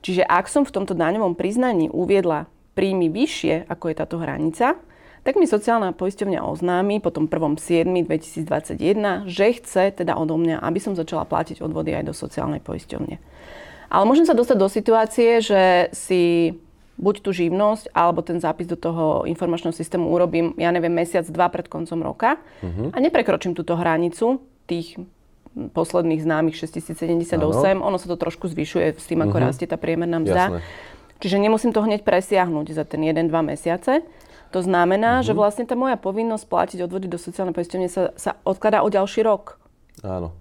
[0.02, 4.80] Čiže ak som v tomto daňovom priznaní uviedla príjmy vyššie, ako je táto hranica,
[5.22, 11.30] tak mi sociálna poisťovňa oznámi potom 1.7.2021, že chce teda odo mňa, aby som začala
[11.30, 13.22] platiť odvody aj do sociálnej poisťovne.
[13.92, 16.56] Ale môžem sa dostať do situácie, že si
[17.02, 21.50] buď tú živnosť, alebo ten zápis do toho informačného systému urobím, ja neviem, mesiac, dva
[21.50, 22.94] pred koncom roka uh-huh.
[22.94, 25.02] a neprekročím túto hranicu tých
[25.52, 27.36] posledných známych 6078.
[27.42, 27.84] Ano.
[27.90, 29.50] Ono sa to trošku zvyšuje s tým, ako uh-huh.
[29.50, 30.62] rastie tá priemerná mzda.
[30.62, 30.62] Jasné.
[31.22, 34.06] Čiže nemusím to hneď presiahnuť za ten 1-2 mesiace.
[34.54, 35.28] To znamená, uh-huh.
[35.28, 39.26] že vlastne tá moja povinnosť platiť odvody do sociálnej poisťovne sa, sa odkladá o ďalší
[39.26, 39.58] rok.
[40.06, 40.38] Áno.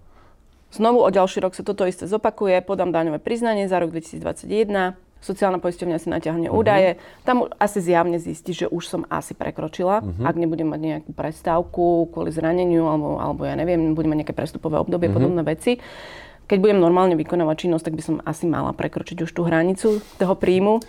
[0.70, 5.60] Znovu o ďalší rok sa toto isté zopakuje, podám daňové priznanie za rok 2021, sociálna
[5.60, 6.60] poisťovňa si naťahne uh-huh.
[6.60, 10.24] údaje, tam asi zjavne zistí, že už som asi prekročila, uh-huh.
[10.24, 14.80] ak nebudem mať nejakú prestávku kvôli zraneniu, alebo, alebo ja neviem, budem mať nejaké prestupové
[14.80, 15.20] obdobie, uh-huh.
[15.20, 15.78] podobné veci.
[16.50, 20.34] Keď budem normálne vykonávať činnosť, tak by som asi mala prekročiť už tú hranicu toho
[20.34, 20.82] príjmu.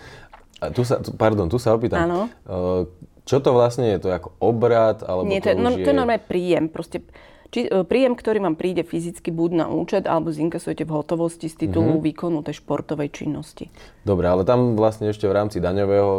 [0.58, 2.02] A tu sa, pardon, tu sa opýtam.
[2.02, 2.20] Áno.
[2.42, 2.90] Uh,
[3.22, 4.02] čo to vlastne je?
[4.02, 5.06] To je ako obrad?
[5.06, 5.86] Alebo Nie, to, to, no, je...
[5.86, 6.66] to je normálne príjem.
[6.66, 7.06] Proste
[7.52, 11.68] či, e, príjem, ktorý vám príde fyzicky buď na účet, alebo zinkasujete v hotovosti z
[11.68, 12.06] titulu mm-hmm.
[12.08, 13.68] výkonu tej športovej činnosti.
[14.02, 16.10] Dobre, ale tam vlastne ešte v rámci daňového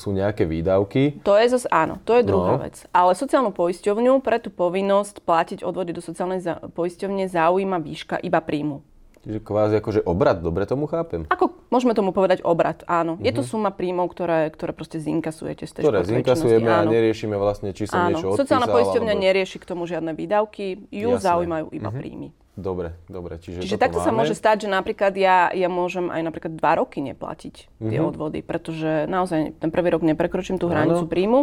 [0.00, 1.20] sú nejaké výdavky.
[1.28, 2.64] To je zase áno, to je druhá no.
[2.64, 2.88] vec.
[2.90, 8.40] Ale sociálnu poisťovňu pre tú povinnosť platiť odvody do sociálnej za- poisťovne zaujíma výška iba
[8.40, 8.80] príjmu.
[9.28, 11.28] Čiže kvázi akože obrad, dobre tomu chápem?
[11.28, 13.20] Ako môžeme tomu povedať obrad, áno.
[13.20, 13.28] Uh-huh.
[13.28, 17.76] Je to suma príjmov, ktoré, ktoré proste zinkasujete z tej Ktoré zinkasujeme a neriešime vlastne,
[17.76, 18.16] či som áno.
[18.16, 18.40] niečo odpísal.
[18.40, 19.26] Sociálna poisťovňa alebo...
[19.28, 21.28] nerieši k tomu žiadne výdavky, ju Jasné.
[21.28, 22.00] zaujímajú iba uh-huh.
[22.00, 22.28] príjmy.
[22.56, 23.36] Dobre, dobre.
[23.36, 24.08] Čiže, Čiže takto máme.
[24.08, 28.08] sa môže stať, že napríklad ja, ja môžem aj napríklad dva roky neplatiť tie uh-huh.
[28.08, 31.12] odvody, pretože naozaj ten prvý rok neprekročím tú hranicu ano.
[31.12, 31.40] príjmu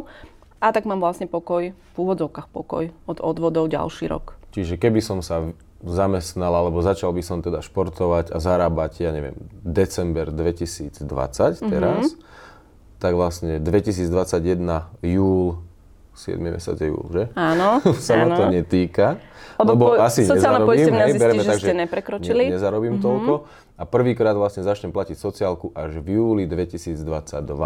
[0.57, 4.41] a tak mám vlastne pokoj, v úvodzovkách pokoj od odvodov ďalší rok.
[4.57, 5.53] Čiže keby som sa
[5.85, 11.69] zamestnal, alebo začal by som teda športovať a zarábať, ja neviem, december 2020 mm-hmm.
[11.69, 12.17] teraz,
[12.97, 15.61] tak vlastne 2021 júl,
[16.17, 17.23] 7 mesiac je júl, že?
[17.37, 18.33] Áno, sa áno.
[18.33, 19.21] ma to netýka.
[19.55, 22.43] Lebo, lebo po, asi sociálna poisťovňa zistí, že tak, ste neprekročili.
[22.51, 23.07] Ne, nezarobím mm-hmm.
[23.07, 23.33] toľko.
[23.75, 26.95] A prvýkrát vlastne začnem platiť sociálku až v júli 2022.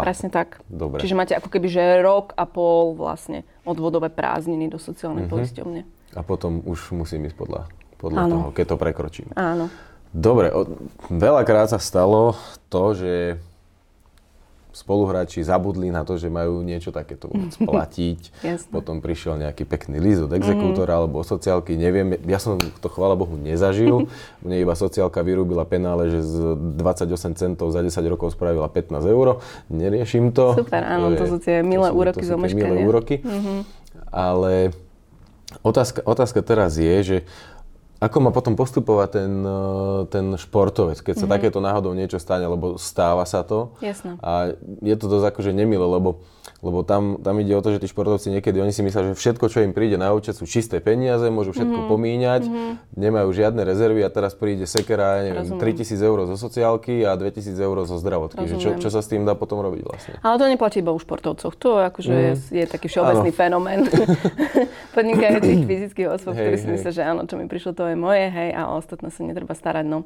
[0.02, 0.58] Presne tak.
[0.66, 0.98] Dobre.
[1.02, 5.34] Čiže máte ako keby, že rok a pol vlastne odvodové prázdniny do sociálnej mm-hmm.
[5.34, 5.80] poisťovne.
[6.18, 7.70] A potom už musím ísť podľa
[8.00, 8.32] podľa Áno.
[8.32, 9.28] toho, keď to prekročím.
[9.36, 9.68] Áno.
[10.10, 10.66] Dobre, o,
[11.12, 12.34] veľakrát sa stalo
[12.72, 13.14] to, že
[14.70, 17.28] spoluhráči zabudli na to, že majú niečo takéto
[17.68, 18.32] platiť.
[18.70, 20.98] Potom prišiel nejaký pekný list od exekútora mm.
[21.04, 22.16] alebo sociálky, neviem.
[22.24, 24.08] Ja som to, chvála Bohu, nezažil.
[24.44, 26.36] Mne iba sociálka vyrúbila penále, že z
[26.80, 29.42] 28 centov za 10 rokov spravila 15 eur.
[29.68, 30.56] Neriešim to.
[30.64, 33.20] Super, áno, to, je, to sú tie milé úroky z milé úroky.
[33.20, 33.58] Mm-hmm.
[34.10, 34.74] Ale
[35.62, 37.18] otázka, otázka teraz je, že
[38.00, 39.60] ako má potom postupovať ten, e,
[40.08, 41.34] ten športovec, keď sa mm-hmm.
[41.36, 43.76] takéto náhodou niečo stane, lebo stáva sa to.
[43.84, 44.16] Jasné.
[44.24, 46.24] A je to dosť akože nemilé, lebo
[46.60, 49.48] lebo tam, tam ide o to, že tí športovci niekedy, oni si myslia, že všetko,
[49.48, 51.92] čo im príde na účet, sú čisté peniaze, môžu všetko mm-hmm.
[51.92, 52.72] pomíňať, mm-hmm.
[53.00, 55.80] nemajú žiadne rezervy a teraz príde sekera, neviem, Rozumiem.
[55.80, 58.44] 3000 eur zo sociálky a 2000 eur zo zdravotky.
[58.44, 60.12] Že čo, čo sa s tým dá potom robiť vlastne?
[60.20, 61.56] Ale to neplatí iba u športovcoch.
[61.56, 62.20] To akože mm.
[62.20, 63.80] je, je taký všeobecný fenomén
[64.96, 68.52] podnikajúcich fyzických osôb, ktorí si myslia, že áno, čo mi prišlo, to je moje, hej,
[68.52, 69.88] a ostatné sa netreba starať.
[69.88, 70.04] No.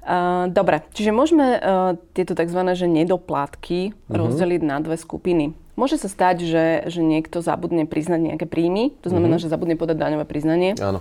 [0.00, 2.56] Uh, dobre, čiže môžeme uh, tieto tzv.
[2.72, 4.16] Že nedoplatky mm-hmm.
[4.16, 5.52] rozdeliť na dve skupiny.
[5.80, 9.48] Môže sa stať, že, že niekto zabudne priznať nejaké príjmy, to znamená, mm-hmm.
[9.48, 10.76] že zabudne podať daňové priznanie.
[10.76, 11.00] Áno.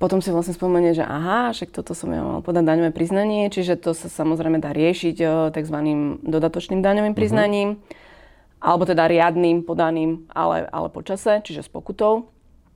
[0.00, 3.76] Potom si vlastne spomenie, že aha, však toto som ja mal podať daňové priznanie, čiže
[3.76, 5.16] to sa samozrejme dá riešiť
[5.52, 5.78] tzv.
[6.24, 7.20] dodatočným daňovým mhm.
[7.20, 8.64] priznaním, mm-hmm.
[8.64, 12.32] alebo teda riadným podaným, ale, ale po čase, čiže s pokutou.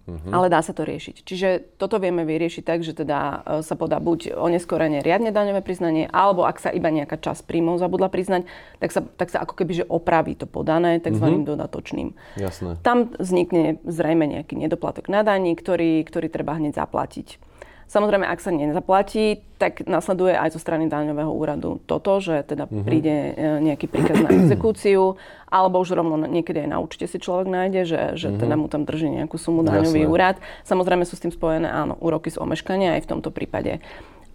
[0.07, 0.31] Uh-huh.
[0.31, 1.27] Ale dá sa to riešiť.
[1.27, 1.49] Čiže
[1.83, 6.47] toto vieme vyriešiť tak, že teda e, sa podá buď oneskorene riadne daňové priznanie, alebo
[6.47, 8.47] ak sa iba nejaká časť príjmov zabudla priznať,
[8.79, 11.27] tak sa, tak sa ako keby že opraví to podané tzv.
[11.27, 11.43] Uh-huh.
[11.43, 12.15] dodatočným.
[12.39, 12.79] Jasné.
[12.87, 17.43] Tam vznikne zrejme nejaký nedoplatok na daní, ktorý, ktorý treba hneď zaplatiť.
[17.87, 22.83] Samozrejme, ak sa nezaplatí, tak nasleduje aj zo strany daňového úradu toto, že teda uh-huh.
[22.83, 25.15] príde e, nejaký príkaz na exekúciu,
[25.47, 28.43] alebo už rovno niekedy aj na účte si človek nájde, že, že uh-huh.
[28.43, 30.11] teda mu tam drží nejakú sumu daňový Jasné.
[30.11, 30.37] úrad.
[30.67, 33.79] Samozrejme sú s tým spojené áno, úroky z omeškania aj v tomto prípade.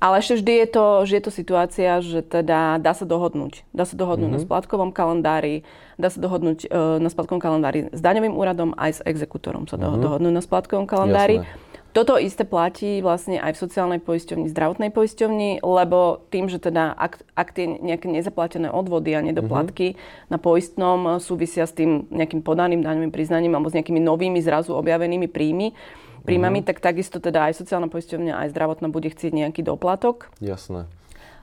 [0.01, 3.61] Ale ešte vždy je to, že je to situácia, že teda dá sa dohodnúť.
[3.69, 4.41] Dá sa dohodnúť mm-hmm.
[4.41, 5.61] na splatkovom kalendári,
[6.01, 10.01] dá sa dohodnúť uh, na splatkovom kalendári s daňovým úradom, aj s exekútorom sa mm-hmm.
[10.01, 11.45] dohodnúť na splatkovom kalendári.
[11.45, 11.69] Jasné.
[11.91, 17.19] Toto isté platí vlastne aj v sociálnej poisťovni, zdravotnej poisťovni, lebo tým, že teda ak,
[17.35, 20.31] ak tie nejaké nezaplatené odvody a nedoplatky mm-hmm.
[20.31, 25.27] na poistnom súvisia s tým nejakým podaným daňovým priznaním alebo s nejakými novými zrazu objavenými
[25.27, 25.75] príjmy,
[26.23, 26.69] príjmami, mm-hmm.
[26.71, 30.31] tak takisto teda aj sociálna poisťovňa, aj zdravotná bude chcieť nejaký doplatok.
[30.39, 30.87] Jasné.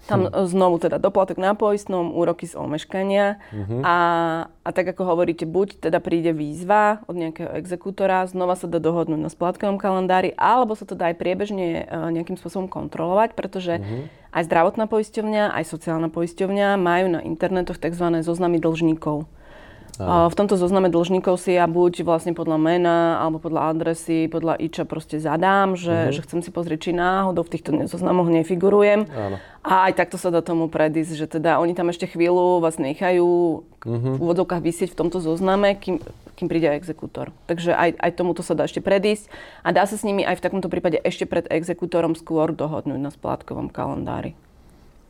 [0.07, 0.47] Tam hm.
[0.47, 3.81] znovu teda doplatok na poistnom, úroky z omeškania uh-huh.
[3.83, 3.97] a,
[4.63, 9.21] a tak ako hovoríte, buď teda príde výzva od nejakého exekútora, znova sa dá dohodnúť
[9.21, 14.09] na splátkovom kalendári, alebo sa to dá aj priebežne uh, nejakým spôsobom kontrolovať, pretože uh-huh.
[14.37, 18.23] aj zdravotná poisťovňa, aj sociálna poisťovňa majú na internetoch tzv.
[18.23, 19.29] zoznamy dlžníkov.
[19.99, 24.87] V tomto zozname dlžníkov si ja buď vlastne podľa mena, alebo podľa adresy, podľa iča
[24.87, 26.15] proste zadám, že, uh-huh.
[26.15, 29.11] že chcem si pozrieť, či náhodou v týchto zoznamoch nefigurujem.
[29.11, 29.43] Áno.
[29.67, 33.27] A aj takto sa dá tomu predísť, že teda oni tam ešte chvíľu vás nechajú
[33.67, 34.15] uh-huh.
[34.15, 35.99] v úvodzovkách vysieť v tomto zozname, kým,
[36.39, 37.35] kým príde exekútor.
[37.51, 39.27] Takže aj, aj tomuto sa dá ešte predísť
[39.67, 43.11] a dá sa s nimi aj v takomto prípade ešte pred exekútorom skôr dohodnúť na
[43.11, 44.39] splátkovom kalendári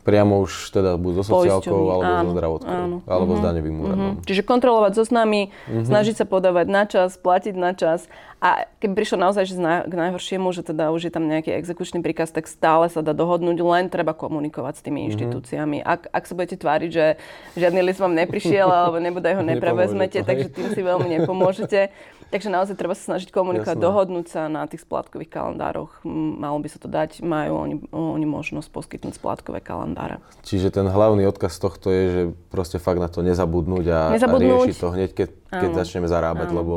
[0.08, 2.96] priamo už teda buď so sociálkou, alebo áno, so zdravotkou, áno.
[3.04, 3.36] alebo uh-huh.
[3.36, 3.48] s mhm.
[3.52, 4.08] daňovým úradom.
[4.16, 4.24] Uh-huh.
[4.24, 5.84] Čiže kontrolovať so nami, uh-huh.
[5.84, 8.08] snažiť sa podávať na čas, platiť na čas
[8.38, 12.30] a keby prišlo naozaj že k najhoršiemu, že teda už je tam nejaký exekučný príkaz,
[12.30, 15.82] tak stále sa dá dohodnúť, len treba komunikovať s tými inštitúciami.
[15.82, 17.18] Ak, ak sa budete tváriť, že
[17.58, 21.90] žiadny list vám neprišiel, alebo nebodaj ho neprevezmete, takže tým si veľmi nepomôžete.
[22.28, 23.88] Takže naozaj treba sa snažiť komunikovať, Jasné.
[23.88, 26.04] dohodnúť sa na tých splátkových kalendároch.
[26.04, 30.20] Malo by sa to dať, majú oni, oni možnosť poskytnúť splátkové kalendáre.
[30.44, 32.22] Čiže ten hlavný odkaz tohto je, že
[32.52, 34.44] proste fakt na to nezabudnúť a, nezabudnúť.
[34.44, 36.58] a riešiť to hneď, keď, keď začneme zarábať, Áno.
[36.60, 36.74] lebo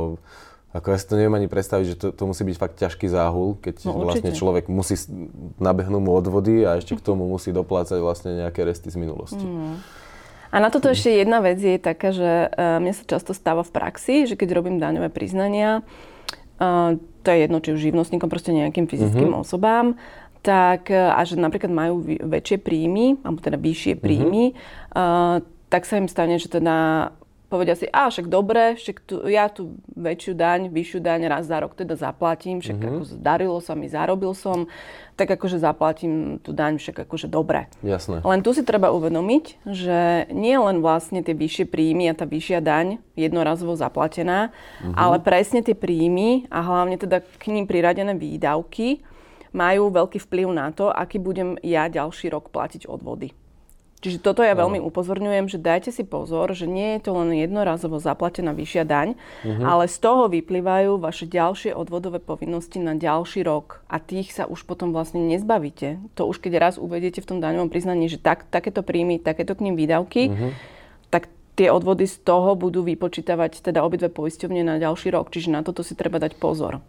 [0.71, 3.60] Ako ja si to neviem ani predstaviť, že to, to musí byť fakt ťažký záhul,
[3.60, 4.39] keď No, vlastne určite.
[4.39, 4.95] človek musí
[5.57, 9.43] nabehnúť mu odvody a ešte k tomu musí doplácať vlastne nejaké resty z minulosti.
[9.43, 9.84] Mm.
[10.47, 13.71] A na toto ešte jedna vec je taká, že uh, mne sa často stáva v
[13.71, 15.84] praxi, že keď robím daňové priznania,
[16.57, 19.39] uh, to je jedno, či už živnostníkom, proste nejakým fyzickým Mhm.
[19.39, 19.95] osobám,
[20.39, 24.55] tak, uh, a že napríklad majú väčšie príjmy, alebo teda vyššie príjmy,
[24.91, 27.12] uh, tak sa im stane, že teda
[27.51, 31.59] povedia si, a však dobre, však tu, ja tu väčšiu daň, vyššiu daň raz za
[31.59, 34.71] rok teda zaplatím, však ako darilo sa mi, zarobil som,
[35.19, 37.67] tak akože zaplatím tú daň, však akože dobre.
[37.83, 38.23] Jasné.
[38.23, 42.63] Len tu si treba uvedomiť, že nie len vlastne tie vyššie príjmy a tá vyššia
[42.63, 44.55] daň jednorazovo zaplatená,
[44.95, 49.03] ale presne tie príjmy a hlavne teda k ním priradené výdavky
[49.51, 53.35] majú veľký vplyv na to, aký budem ja ďalší rok platiť odvody.
[54.01, 58.01] Čiže toto ja veľmi upozorňujem, že dajte si pozor, že nie je to len jednorazovo
[58.01, 59.13] zaplatená vyššia daň,
[59.61, 64.65] ale z toho vyplývajú vaše ďalšie odvodové povinnosti na ďalší rok a tých sa už
[64.65, 66.01] potom vlastne nezbavíte.
[66.17, 69.69] To už keď raz uvediete v tom daňovom priznaní, že tak, takéto príjmy, takéto k
[69.69, 70.33] ním výdavky,
[71.13, 75.29] tak tie odvody z toho budú vypočítavať teda obidve poisťovne na ďalší rok.
[75.29, 76.81] Čiže na toto si treba dať pozor.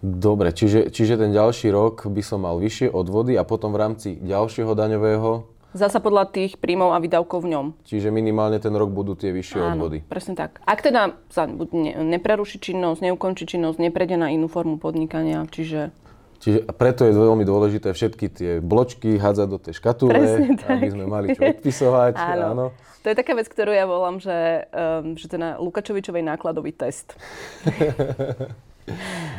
[0.00, 4.08] Dobre, čiže, čiže ten ďalší rok by som mal vyššie odvody a potom v rámci
[4.20, 7.66] ďalšieho daňového, Zasa podľa tých príjmov a výdavkov v ňom.
[7.82, 9.98] čiže minimálne ten rok budú tie vyššie odvody.
[10.06, 10.62] presne tak.
[10.62, 15.90] Ak teda sa ne, nepreruší činnosť, neukončí činnosť, neprejde na inú formu podnikania, čiže
[16.34, 20.76] Čiže preto je veľmi dôležité všetky tie bločky hádzať do tej škatule, Presne tak.
[20.76, 22.14] aby sme mali čo odpisovať.
[22.20, 22.46] áno.
[22.52, 22.66] áno.
[23.00, 27.16] To je taká vec, ktorú ja volám, že, um, že to na Lukačovičovej nákladový test.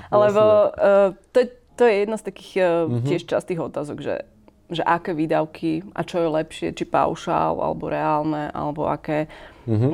[0.10, 0.44] Lebo
[0.74, 4.26] uh, to, je- to je jedna z takých uh, tiež častých otázok, že,
[4.70, 9.30] že aké výdavky a čo je lepšie, či paušál, alebo reálne, alebo aké.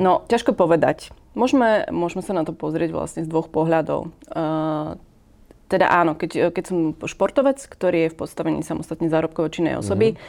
[0.00, 1.12] No, ťažko povedať.
[1.32, 4.12] Môžeme, môžeme sa na to pozrieť vlastne z dvoch pohľadov.
[4.28, 5.00] Uh,
[5.72, 10.20] teda áno, keď, keď som športovec, ktorý je v postavení samostatne zárobkovo činnej osoby,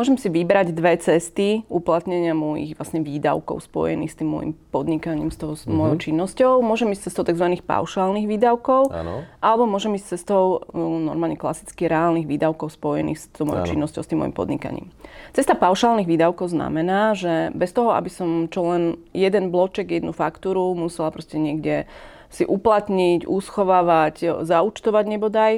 [0.00, 5.36] môžem si vybrať dve cesty uplatnenia mojich vlastne výdavkov spojených s tým môjim podnikaním, s
[5.36, 6.64] tou s mojou činnosťou.
[6.64, 7.60] Môžem ísť cestou tzv.
[7.60, 9.28] paušálnych výdavkov, Áno.
[9.44, 13.70] alebo môžem ísť cestou um, normálne klasicky reálnych výdavkov spojených s tou mojou Áno.
[13.76, 14.88] činnosťou, s tým môjim podnikaním.
[15.36, 20.72] Cesta paušálnych výdavkov znamená, že bez toho, aby som čo len jeden bloček, jednu faktúru
[20.72, 21.84] musela proste niekde
[22.30, 25.52] si uplatniť, uschovávať, zaučtovať nebodaj,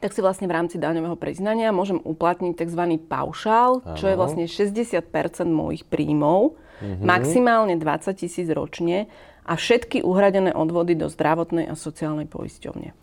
[0.00, 2.82] tak si vlastne v rámci daňového priznania môžem uplatniť tzv.
[3.04, 4.20] paušál, čo je Áno.
[4.24, 5.04] vlastne 60%
[5.46, 6.56] mojich príjmov,
[7.04, 9.12] maximálne 20 tisíc ročne
[9.44, 12.96] a všetky uhradené odvody do zdravotnej a sociálnej poisťovne.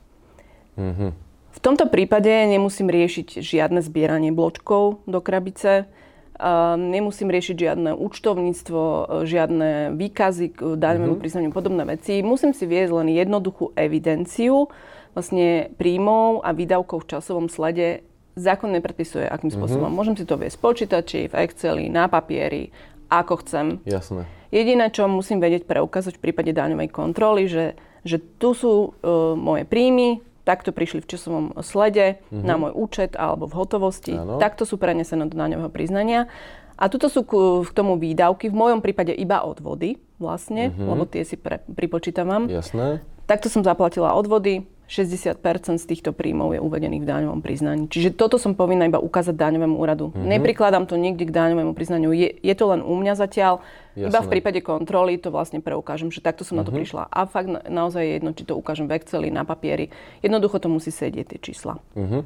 [1.57, 5.89] V tomto prípade nemusím riešiť žiadne zbieranie bločkov do krabice,
[6.37, 8.81] a nemusím riešiť žiadne účtovníctvo,
[9.25, 12.21] žiadne výkazy k daňovému priznaniu, podobné veci.
[12.21, 14.69] Musím si viesť len jednoduchú evidenciu
[15.13, 18.03] vlastne príjmov a výdavkov v časovom slede.
[18.37, 19.89] Zákon nepredpisuje, akým spôsobom.
[19.89, 22.69] Môžem si to viesť v počítači, v Exceli, na papieri,
[23.09, 23.81] ako chcem.
[23.87, 24.29] Jasné.
[24.53, 27.75] Jediné, čo musím vedieť preukázať v prípade daňovej kontroly, že,
[28.07, 33.51] že tu sú e, moje príjmy, takto prišli v časovom slede na môj účet alebo
[33.51, 34.39] v hotovosti, Áno.
[34.39, 36.31] takto sú prenesené do daňového priznania.
[36.77, 41.25] A tuto sú ku, k tomu výdavky, v mojom prípade iba odvody vlastne, lebo tie
[41.25, 42.45] si pre, pripočítavam.
[42.47, 43.01] Jasné.
[43.25, 45.35] Takto som zaplatila odvody, 60%
[45.77, 47.91] z týchto príjmov je uvedených v daňovom priznaní.
[47.91, 50.15] Čiže toto som povinná iba ukázať daňovému úradu.
[50.15, 50.31] Mhm.
[50.31, 52.15] Neprikladám to nikde k daňovému priznaniu.
[52.15, 53.59] Je, je to len u mňa zatiaľ.
[53.97, 54.23] Iba v Jasné.
[54.23, 54.31] Mhm.
[54.31, 57.11] prípade kontroly to vlastne preukážem, že takto som na to prišla.
[57.11, 59.91] A fakt na, naozaj je jedno, či to ukážem v Exceli, na papieri.
[60.23, 61.81] Jednoducho to musí sedieť tie čísla.
[61.97, 62.23] Uh-huh.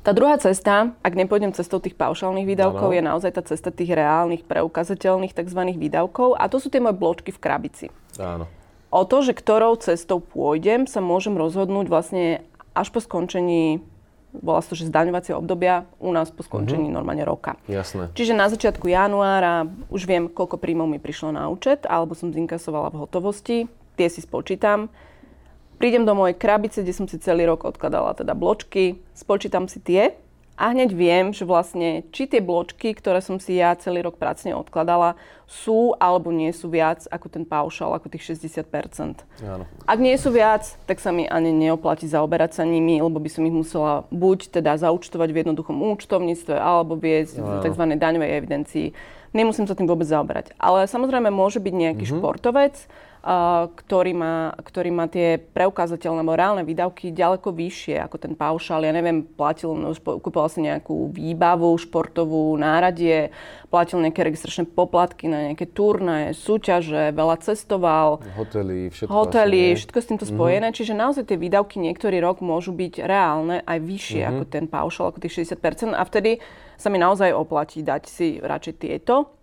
[0.00, 2.96] Tá druhá cesta, ak nepôjdem cestou tých paušálnych výdavkov, Áno.
[2.96, 5.60] je naozaj tá cesta tých reálnych, preukazateľných tzv.
[5.76, 6.40] výdavkov.
[6.40, 7.86] A to sú tie moje bločky v krabici.
[8.16, 8.48] Áno.
[8.90, 12.42] O to, že ktorou cestou pôjdem, sa môžem rozhodnúť vlastne
[12.74, 13.78] až po skončení,
[14.34, 17.54] volá sa to, že zdaňovacieho obdobia, u nás po skončení normálne roka.
[17.70, 18.10] Jasné.
[18.18, 22.90] Čiže na začiatku januára už viem, koľko príjmov mi prišlo na účet, alebo som zinkasovala
[22.90, 23.58] v hotovosti,
[23.94, 24.90] tie si spočítam.
[25.78, 30.18] Prídem do mojej krabice, kde som si celý rok odkladala teda bločky, spočítam si tie
[30.60, 34.52] a hneď viem, že vlastne či tie bločky, ktoré som si ja celý rok pracne
[34.52, 35.16] odkladala,
[35.48, 38.68] sú alebo nie sú viac ako ten paušal, ako tých 60
[39.40, 39.64] Áno.
[39.88, 43.42] ak nie sú viac, tak sa mi ani neoplatí zaoberať sa nimi, lebo by som
[43.42, 47.82] ich musela buď teda zaučtovať v jednoduchom účtovníctve, alebo viesť v tzv.
[47.96, 48.86] daňovej evidencii.
[49.32, 50.52] Nemusím sa tým vôbec zaoberať.
[50.58, 52.10] Ale samozrejme môže byť nejaký Mhm.
[52.20, 52.74] športovec,
[53.20, 58.80] ktorý má, ktorý má tie preukázateľné morálne výdavky ďaleko vyššie ako ten paušál.
[58.80, 63.28] Ja neviem, platil, kúpil si nejakú výbavu športovú, náradie,
[63.68, 68.24] platil nejaké registračné poplatky na nejaké turné, súťaže, veľa cestoval.
[68.40, 69.12] Hotely, všetko.
[69.12, 70.32] Hotely, vlastne, všetko s týmto mhm.
[70.32, 70.66] spojené.
[70.72, 70.78] Mm-hmm.
[70.80, 74.40] Čiže naozaj tie výdavky niektorý rok môžu byť reálne aj vyššie mm-hmm.
[74.40, 75.92] ako ten paušal, ako tých 60%.
[75.92, 76.40] A vtedy
[76.80, 79.39] sa mi naozaj oplatí dať si radšej tieto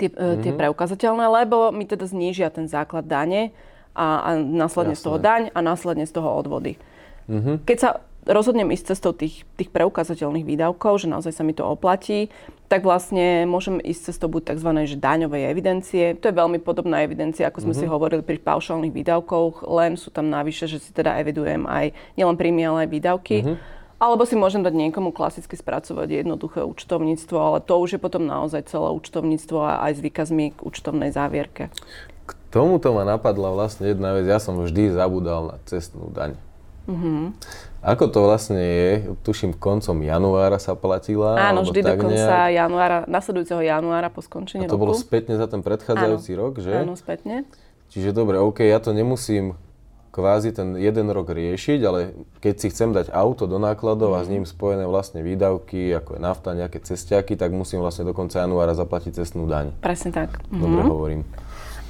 [0.00, 0.40] tie, mm-hmm.
[0.40, 3.52] tie preukazateľné, lebo mi teda znížia ten základ dane
[3.92, 5.04] a, a následne Jasné.
[5.04, 6.80] z toho daň a následne z toho odvody.
[7.28, 7.56] Mm-hmm.
[7.68, 7.90] Keď sa
[8.28, 12.28] rozhodnem ísť cestou tých, tých preukazateľných výdavkov, že naozaj sa mi to oplatí,
[12.68, 14.70] tak vlastne môžem ísť cestou buď tzv.
[14.86, 16.04] Že daňovej evidencie.
[16.20, 17.88] To je veľmi podobná evidencia, ako sme mm-hmm.
[17.88, 22.36] si hovorili pri paušálnych výdavkoch, len sú tam navyše, že si teda evidujem aj nielen
[22.36, 23.36] príjmy, ale aj výdavky.
[23.42, 23.79] Mm-hmm.
[24.00, 28.72] Alebo si môžem dať niekomu klasicky spracovať jednoduché účtovníctvo, ale to už je potom naozaj
[28.72, 31.68] celé účtovníctvo a aj s výkazmi k účtovnej závierke.
[32.24, 34.24] K tomuto ma napadla vlastne jedna vec.
[34.24, 36.40] Ja som vždy zabudal na cestnú daň.
[36.88, 37.24] Mm-hmm.
[37.84, 38.92] Ako to vlastne je?
[39.20, 41.36] Tuším, koncom januára sa platila.
[41.36, 42.56] Áno, vždy do konca nejak...
[42.56, 44.72] januára, nasledujúceho januára po skončení roku.
[44.72, 44.84] A to roku.
[44.88, 46.40] bolo spätne za ten predchádzajúci áno.
[46.40, 46.72] rok, že?
[46.72, 47.44] Áno, spätne.
[47.92, 49.60] Čiže dobre, OK, ja to nemusím
[50.10, 54.28] kvázi ten jeden rok riešiť, ale keď si chcem dať auto do nákladov a s
[54.28, 58.74] ním spojené vlastne výdavky, ako je nafta, nejaké cestiaky, tak musím vlastne do konca januára
[58.74, 59.70] zaplatiť cestnú daň.
[59.78, 60.42] Presne tak.
[60.50, 60.92] Dobre mm-hmm.
[60.92, 61.22] hovorím.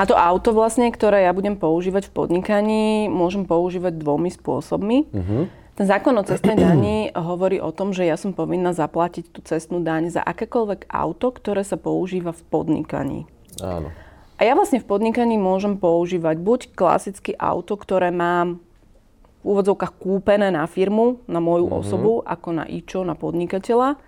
[0.00, 5.12] A to auto vlastne, ktoré ja budem používať v podnikaní, môžem používať dvomi spôsobmi.
[5.12, 5.42] Mm-hmm.
[5.76, 9.80] Ten zákon o cestnej dani hovorí o tom, že ja som povinná zaplatiť tú cestnú
[9.80, 13.20] daň za akékoľvek auto, ktoré sa používa v podnikaní.
[13.64, 13.88] Áno.
[14.40, 18.64] A ja vlastne v podnikaní môžem používať buď klasické auto, ktoré mám
[19.44, 21.80] v úvodzovkách kúpené na firmu, na moju mm-hmm.
[21.84, 24.00] osobu, ako na ičo, na podnikateľa.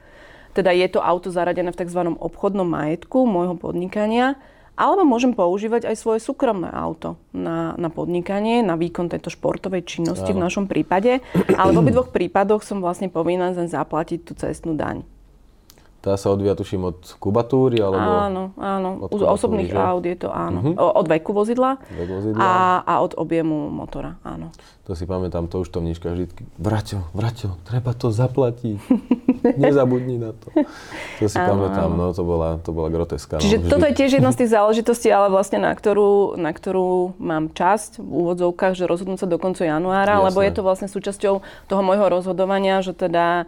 [0.56, 2.00] Teda je to auto zaradené v tzv.
[2.16, 4.40] obchodnom majetku môjho podnikania.
[4.72, 10.32] Alebo môžem používať aj svoje súkromné auto na, na podnikanie, na výkon tejto športovej činnosti
[10.32, 10.40] Áno.
[10.40, 11.20] v našom prípade.
[11.60, 15.04] Ale v obidvoch prípadoch som vlastne povinná zaplatiť tú cestnú daň.
[16.02, 18.02] Tá sa odvíja, tuším, od kubatúry, alebo...
[18.02, 19.06] Áno, áno.
[19.06, 19.78] Od osobných že?
[19.78, 20.74] aut je to, áno.
[20.74, 20.98] Uh-huh.
[20.98, 22.42] Od veku vozidla, Vek vozidla.
[22.42, 22.50] A,
[22.82, 24.50] a od objemu motora, áno.
[24.90, 26.26] To si pamätám, to už to mníška vždy.
[26.58, 28.82] Vraťo, Vraťo, treba to zaplatiť.
[29.62, 30.50] Nezabudni na to.
[31.22, 32.10] To si áno, pamätám, áno.
[32.10, 33.38] no to bola, to bola groteska.
[33.38, 36.50] No, Čiže no, toto je tiež jedna z tých záležitostí, ale vlastne na ktorú, na
[36.50, 40.26] ktorú mám časť v úvodzovkách, že rozhodnúť sa do konca januára, Jasné.
[40.34, 41.34] lebo je to vlastne súčasťou
[41.70, 43.46] toho môjho rozhodovania, že teda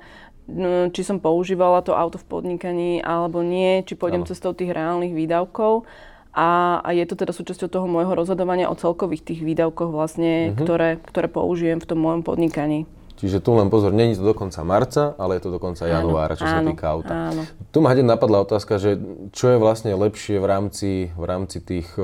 [0.93, 4.29] či som používala to auto v podnikaní alebo nie, či pôjdem ano.
[4.29, 5.89] cestou tých reálnych výdavkov.
[6.35, 10.59] A, a je to teda súčasťou toho môjho rozhodovania o celkových tých výdavkoch vlastne, uh-huh.
[10.59, 12.91] ktoré, ktoré použijem v tom môjom podnikaní.
[13.15, 16.35] Čiže tu len pozor, není to do konca marca, ale je to do konca januára,
[16.35, 17.15] čo áno, sa týka auta.
[17.31, 17.43] Áno.
[17.71, 18.99] Tu ma hneď napadla otázka, že
[19.31, 22.03] čo je vlastne lepšie v rámci, v rámci tých e,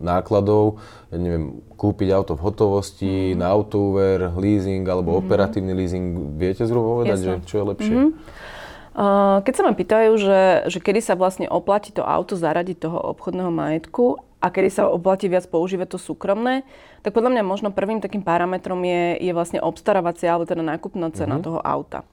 [0.00, 0.80] nákladov,
[1.12, 3.44] ja neviem, kúpiť auto v hotovosti, mm.
[3.44, 5.18] na autoúver, leasing alebo mm.
[5.20, 6.40] operatívny leasing.
[6.40, 7.28] Viete zhruba povedať, Jasne.
[7.28, 7.94] že čo je lepšie?
[7.94, 9.44] Mm-hmm.
[9.44, 13.52] keď sa ma pýtajú, že, že kedy sa vlastne oplatí to auto zaradiť toho obchodného
[13.52, 16.62] majetku a kedy sa oplatí viac používať to súkromné,
[17.00, 21.40] tak podľa mňa možno prvým takým parametrom je, je vlastne obstarávacia alebo teda nákupná cena
[21.40, 21.46] mm-hmm.
[21.46, 22.04] toho auta.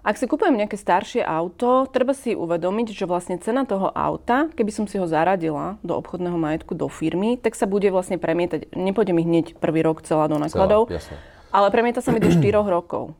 [0.00, 4.72] Ak si kúpujem nejaké staršie auto, treba si uvedomiť, že vlastne cena toho auta, keby
[4.72, 9.12] som si ho zaradila do obchodného majetku, do firmy, tak sa bude vlastne premietať, nepôjde
[9.12, 11.20] mi hneď prvý rok celá do nákladov, celá,
[11.52, 13.12] ale premieta sa mi do 4 rokov.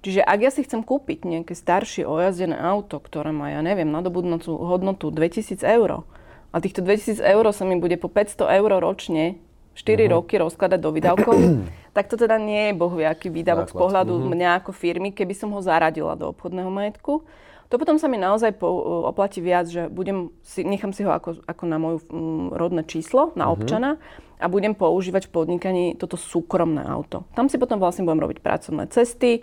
[0.00, 4.56] Čiže ak ja si chcem kúpiť nejaké staršie ojazdené auto, ktoré má, ja neviem, nadobudnúcu
[4.56, 6.06] hodnotu 2000 eur,
[6.52, 9.38] a týchto 2000 eur sa mi bude po 500 eur ročne
[9.76, 10.08] 4 uh-huh.
[10.08, 10.12] Mhm.
[10.16, 11.36] roky rozkladať do výdavkov,
[11.96, 13.76] tak to teda nie je bohviaký výdavok Náklad.
[13.76, 14.30] z pohľadu uh-huh.
[14.32, 17.22] mňa ako firmy, keby som ho zaradila do obchodného majetku.
[17.66, 18.70] To potom sa mi naozaj po,
[19.10, 23.34] oplatí viac, že budem si, nechám si ho ako, ako na moju um, rodné číslo,
[23.34, 23.58] na uh-huh.
[23.58, 23.98] občana
[24.38, 27.24] a budem používať v podnikaní toto súkromné auto.
[27.34, 29.42] Tam si potom vlastne budem robiť pracovné cesty,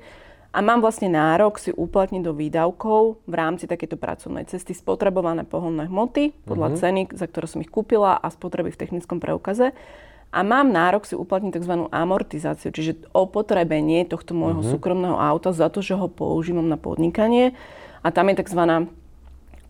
[0.53, 5.89] a mám vlastne nárok si uplatniť do výdavkov v rámci takéto pracovnej cesty spotrebované pohonné
[5.89, 6.79] hmoty podľa uh-huh.
[6.79, 9.73] ceny, za ktoré som ich kúpila a spotreby v technickom preukaze.
[10.29, 11.73] A mám nárok si uplatniť tzv.
[11.89, 14.73] amortizáciu, čiže opotrebenie tohto môjho uh-huh.
[14.77, 17.57] súkromného auta za to, že ho používam na podnikanie.
[18.05, 18.93] A tam je tzv.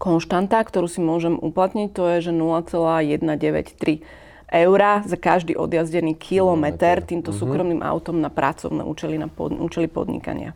[0.03, 7.33] konštanta, ktorú si môžem uplatniť, to je, že 0,193 eura za každý odjazdený kilometr týmto
[7.33, 7.41] uh-huh.
[7.41, 10.53] súkromným autom na pracovné účely, na pod, účely podnikania.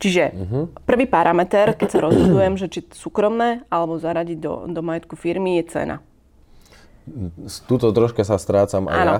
[0.00, 0.64] Čiže uh-huh.
[0.88, 5.64] prvý parameter, keď sa rozhodujem, že či súkromné alebo zaradiť do, do majetku firmy, je
[5.68, 5.96] cena.
[7.68, 9.16] Tuto troška sa strácam aj ja.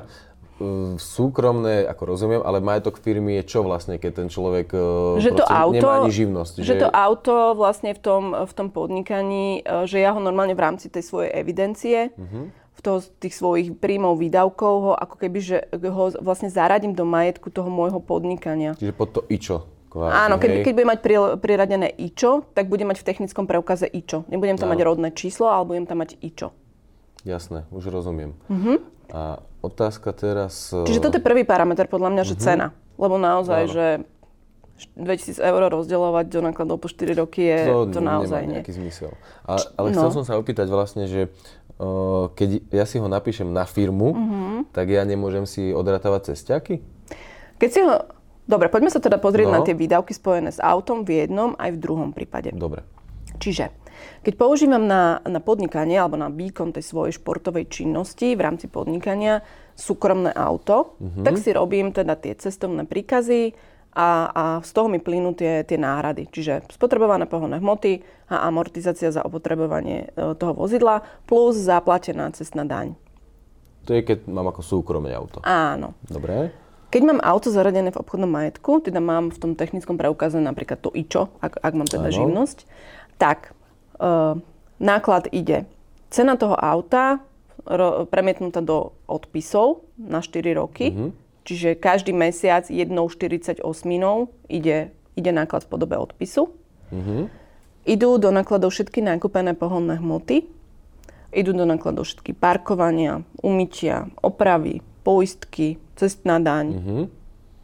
[1.01, 5.41] Súkromné, ako rozumiem, ale majetok firmy je čo vlastne, keď ten človek e, že to
[5.49, 6.61] auto, nemá ani živnosť?
[6.61, 10.53] Že, že to auto vlastne v tom, v tom podnikaní, e, že ja ho normálne
[10.53, 15.57] v rámci tej svojej evidencie uh-huh toho, tých svojich príjmov, výdavkov ho ako keby, že
[15.73, 18.75] ho vlastne zaradím do majetku toho môjho podnikania.
[18.77, 19.69] Čiže pod to ičo.
[19.91, 23.91] Kvázi, Áno, keď, keď budem mať pri, priradené IČO, tak budem mať v technickom preukaze
[23.91, 24.23] IČO.
[24.31, 24.79] Nebudem tam Áno.
[24.79, 26.55] mať rodné číslo, ale budem tam mať IČO.
[27.27, 28.39] Jasné, už rozumiem.
[28.47, 28.79] Uh-huh.
[29.11, 30.71] A otázka teraz...
[30.71, 30.87] Mhm.
[30.87, 32.71] Čiže toto je prvý parameter podľa mňa, že cena.
[33.03, 33.73] Lebo naozaj, Áno.
[33.75, 33.85] že
[34.97, 38.57] 2000 eur rozdeľovať do nákladov po 4 roky je to, to naozaj nemá nie.
[38.63, 39.13] nejaký zmysel.
[39.45, 40.17] Ale, ale chcel no.
[40.17, 41.29] som sa opýtať vlastne, že
[42.31, 44.73] keď ja si ho napíšem na firmu, Mhm.
[44.73, 46.85] tak ja nemôžem si odratávať cestiaky?
[47.57, 48.05] Keď si ho...
[48.45, 49.55] Dobre, poďme sa teda pozrieť No.
[49.57, 52.51] na tie výdavky spojené s autom v jednom aj v druhom prípade.
[52.51, 52.83] Dobre.
[53.39, 53.71] Čiže,
[54.27, 59.47] keď používam na, na podnikanie alebo na výkon tej svojej športovej činnosti v rámci podnikania
[59.79, 61.23] súkromné auto, Mhm.
[61.23, 63.55] tak si robím teda tie cestovné príkazy
[63.91, 66.31] a, a z toho mi plynú tie, tie náhrady.
[66.31, 72.95] Čiže spotrebované pohonné hmoty a amortizácia za opotrebovanie e, toho vozidla plus zaplatená cestná daň.
[73.85, 75.43] To je, keď mám ako súkromné auto.
[75.43, 75.99] Áno.
[76.07, 76.55] Dobre.
[76.91, 80.91] Keď mám auto zaradené v obchodnom majetku, teda mám v tom technickom preukaze napríklad to
[80.91, 82.15] IČO, ak, ak mám teda Áno.
[82.15, 82.59] živnosť,
[83.17, 83.55] tak
[83.99, 84.39] e,
[84.79, 85.67] náklad ide.
[86.11, 87.23] Cena toho auta
[87.63, 91.20] ro, premietnutá do odpisov na 4 roky, Mhm.
[91.45, 93.61] Čiže každý mesiac jednou 48
[94.49, 96.51] ide, ide náklad v podobe odpisu.
[96.91, 97.29] Mhm.
[97.81, 100.45] Idú do nákladov všetky nákupené pohonné hmoty,
[101.33, 107.03] idú do nákladov všetky parkovania, umytia, opravy, poistky, cestná daň, Mhm.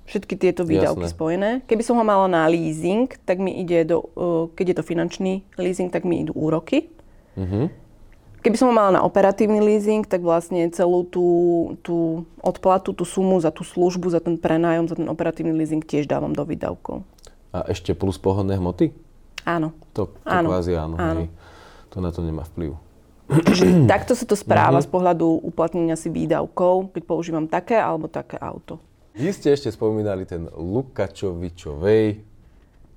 [0.06, 1.14] všetky tieto výdavky Jasné.
[1.14, 1.50] spojené.
[1.66, 5.32] Keby som ho mala na leasing, tak mi ide do, uh, keď je to finančný
[5.58, 6.88] leasing, tak mi idú úroky.
[7.36, 7.85] Mhm.
[8.46, 11.26] Keby som ho mala na operatívny leasing, tak vlastne celú tú,
[11.82, 16.06] tú odplatu, tú sumu za tú službu, za ten prenájom, za ten operatívny leasing tiež
[16.06, 17.02] dávam do výdavkov.
[17.50, 18.94] A ešte plus pohodné hmoty?
[19.42, 19.74] Áno.
[19.98, 20.46] To, to Áno.
[20.54, 21.26] kvázi áno, Áno.
[21.26, 21.28] Hej.
[21.90, 22.78] To na to nemá vplyv.
[23.26, 24.84] Čiže takto sa to správa Mhm.
[24.86, 28.78] z pohľadu uplatnenia si výdavkov, keď používam také alebo také auto.
[29.16, 32.20] Vy ste ešte spomínali ten Lukačovičovej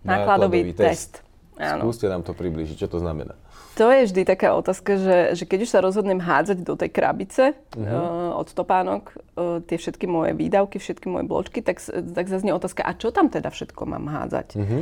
[0.03, 1.23] Nákladový test.
[1.59, 1.83] Áno.
[1.85, 3.35] Skúste nám to približiť, čo to znamená.
[3.75, 7.55] To je vždy taká otázka, že, že keď už sa rozhodnem hádzať do tej krabice
[7.75, 7.83] Mhm.
[7.85, 12.83] uh, od topánok uh, tie všetky moje výdavky, všetky moje bločky, tak, tak zaznie otázka,
[12.83, 14.47] a čo tam teda všetko mám hádzať?
[14.55, 14.79] Mhm.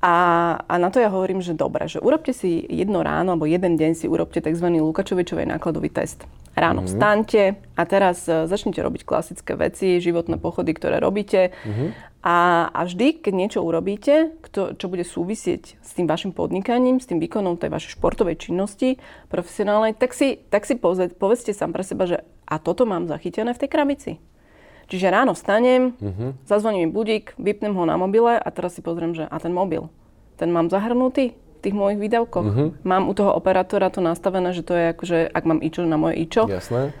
[0.00, 0.14] A,
[0.64, 3.92] a na to ja hovorím, že dobre, že urobte si jedno ráno alebo jeden deň
[3.92, 4.64] si urobte tzv.
[4.80, 6.24] Lukačovičovej nákladový test.
[6.56, 11.52] Ráno vstaňte a teraz e, začnite robiť klasické veci, životné pochody, ktoré robíte.
[12.20, 17.08] A, a vždy, keď niečo urobíte, kto, čo bude súvisieť s tým vašim podnikaním, s
[17.08, 19.00] tým výkonom tej vašej športovej činnosti
[19.32, 23.56] profesionálnej, tak si, tak si povedzte, povedzte sám pre seba, že a toto mám zachytené
[23.56, 24.12] v tej krabici.
[24.90, 25.94] Čiže ráno vstanem,
[26.44, 29.86] zazvoní mi budík, vypnem ho na mobile a teraz si pozriem, že a ten mobil,
[30.34, 32.82] ten mám zahrnutý v tých mojich výdavkoch.
[32.84, 36.20] Mám u toho operátora to nastavené, že to je akože, ak mám ičo na moje
[36.26, 36.50] ičo.
[36.50, 36.92] Jasné?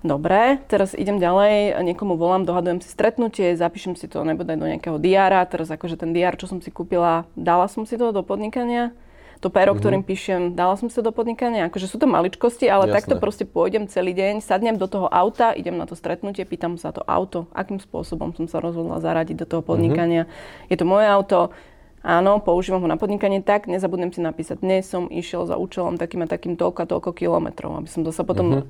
[0.00, 4.96] Dobre, teraz idem ďalej, niekomu volám, dohadujem si stretnutie, zapíšem si to nebodaj do nejakého
[4.96, 8.96] diára, teraz akože ten diár, čo som si kúpila, dala som si to do podnikania,
[9.44, 12.88] to pero, ktorým píšem, dala som si to do podnikania, akože sú to maličkosti, ale
[12.88, 12.96] Jasné.
[12.96, 16.96] takto proste pôjdem celý deň, sadnem do toho auta, idem na to stretnutie, pýtam sa
[16.96, 20.24] to auto, akým spôsobom som sa rozhodla zaradiť do toho podnikania.
[20.72, 21.52] Je to moje auto,
[22.00, 26.24] áno, používam ho na podnikanie tak, nezabudnem si napísať, dnes som išiel za účelom takým
[26.24, 28.64] a takým toľko a toľko kilometrov, aby som zase potom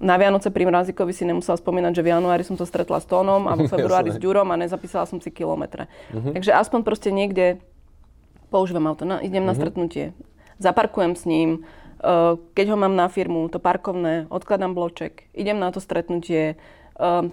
[0.00, 3.44] na Vianoce pri Mrazíkovi si nemusela spomínať, že v januári som sa stretla s Tónom
[3.46, 4.16] a vo februári s.
[4.16, 5.92] Ďurom a nezapísala som si kilometre.
[6.10, 7.60] Takže aspoň proste niekde
[8.48, 10.16] používam auto, na, idem na stretnutie,
[10.58, 11.62] zaparkujem s ním,
[12.02, 16.58] uh, keď ho mám na firmu, to parkovné, odkladám bloček, idem na to stretnutie,
[16.98, 17.30] uh,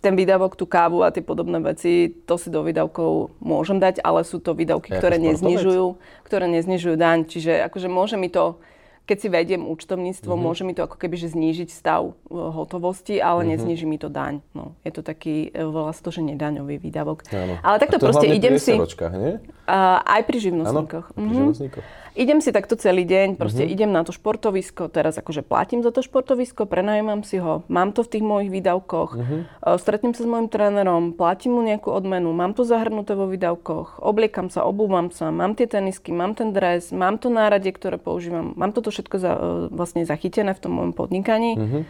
[0.00, 4.22] ten výdavok, tú kávu a tie podobné veci, to si do výdavkov môžem dať, ale
[4.22, 5.86] sú to výdavky, ktoré neznižujú,
[6.24, 7.26] ktoré neznižujú daň.
[7.26, 8.60] Čiže akože môže mi to,
[9.06, 10.40] keď si vediem účtovníctvo, Mhm.
[10.40, 13.48] môže mi to ako keby že znížiť stav e, hotovosti, ale Mhm.
[13.48, 14.42] nezniží mi to daň.
[14.50, 17.22] No, je to taký, e, volá sa to, že nedaňový výdavok.
[17.28, 17.54] Áno.
[17.60, 18.74] Ale takto proste idem si...
[18.74, 19.38] SROčkách, nie?
[19.64, 21.06] A aj pri Áno, živnostníkoch.
[21.12, 21.32] pri Mhm.
[21.32, 21.86] živnostníkoch.
[22.16, 23.70] Idem si takto celý deň, proste Mhm.
[23.76, 28.00] idem na to športovisko, teraz akože platím za to športovisko, prenajímam si ho, mám to
[28.00, 29.36] v tých mojich výdavkoch, Mhm.
[29.60, 34.00] uh, stretnem sa s môjim trénerom, platím mu nejakú odmenu, mám to zahrnuté vo výdavkoch,
[34.00, 38.56] obliekam sa, obúvam sa, mám tie tenisky, mám ten dres, mám to náradie, ktoré používam,
[38.56, 41.52] mám toto všetko za, uh, vlastne zachytené v tom mojom podnikaní.
[41.60, 41.80] Mhm.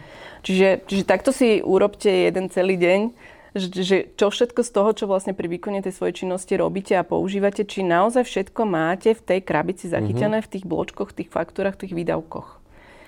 [0.43, 3.15] Čiže, čiže takto si urobte jeden celý deň,
[3.55, 7.07] že, že čo všetko z toho, čo vlastne pri výkone tej svojej činnosti robíte a
[7.07, 11.79] používate, či naozaj všetko máte v tej krabici zachytené v tých bločkoch, v tých faktúrach,
[11.79, 12.59] v tých výdavkoch.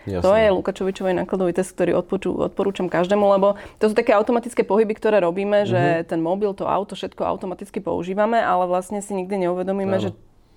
[0.07, 0.23] Jasné.
[0.25, 4.95] To je Lukačovičovej nákladový test, ktorý odporúčam, odporúčam každému, lebo to sú také automatické pohyby,
[4.95, 9.99] ktoré robíme, že ten mobil, to auto, všetko automaticky používame, ale vlastne si nikdy neuvedomíme,
[9.99, 10.03] Áno.
[10.07, 10.09] že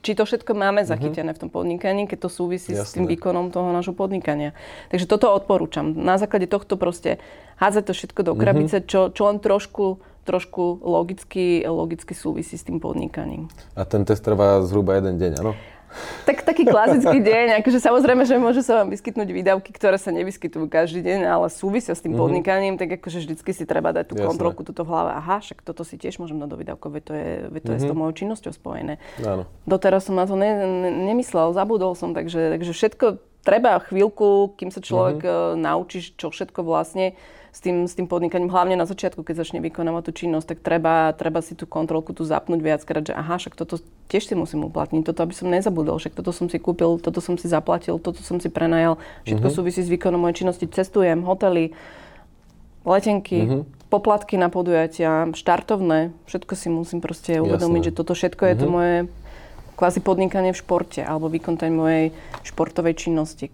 [0.03, 2.85] či to všetko máme zachytené v tom podnikaní, keď to súvisí Jasné.
[2.85, 4.53] s tým výkonom toho nášho podnikania.
[4.91, 5.95] Takže toto odporúčam.
[5.95, 7.23] Na základe tohto proste
[7.63, 12.79] hádzať to všetko do krabice, čo, čo len trošku trošku logicky, logicky súvisí s tým
[12.79, 13.51] podnikaním.
[13.75, 15.53] A ten test trvá zhruba jeden deň, áno?
[16.25, 20.67] Tak taký klasický deň, akože samozrejme, že môže sa vám vyskytnúť výdavky, ktoré sa nevyskytujú
[20.69, 22.23] každý deň, ale súvisia s tým mm-hmm.
[22.23, 24.29] podnikaním, tak akože vždycky si treba dať tú Jasné.
[24.29, 25.11] kontrolku tuto v hlave.
[25.17, 27.73] Aha, však toto si tiež môžem dať do výdavkov, veď to je, veď to mm-hmm.
[27.73, 28.01] je s tou mhm.
[28.05, 28.95] mojou činnosťou spojené.
[29.21, 29.45] Áno.
[29.69, 33.07] Doteraz som na to ne, ne, nemyslel, zabudol som, takže, takže všetko
[33.43, 35.59] treba chvíľku, kým sa človek mm-hmm.
[35.59, 37.19] naučí, čo všetko vlastne
[37.53, 41.13] s tým, s tým podnikaním, hlavne na začiatku, keď začne vykonávať tú činnosť, tak treba,
[41.13, 43.77] treba si tú kontrolku tu zapnúť viackrát, že aha, však toto
[44.09, 47.37] tiež si musím uplatniť, toto aby som nezabudol, však toto som si kúpil, toto som
[47.37, 48.97] si zaplatil, toto som si prenajal,
[49.29, 49.59] všetko mm-hmm.
[49.61, 51.77] súvisí s výkonom mojej činnosti, cestujem, hotely,
[52.89, 53.93] letenky, mm-hmm.
[53.93, 57.89] poplatky na podujatia, štartovné, všetko si musím proste uvedomiť, Jasné.
[57.93, 58.57] že toto všetko mm-hmm.
[58.57, 58.73] je to mhm.
[58.73, 58.97] moje
[59.77, 62.05] kvázi podnikanie v športe alebo výkon tej mojej
[62.49, 63.53] športovej činnosti.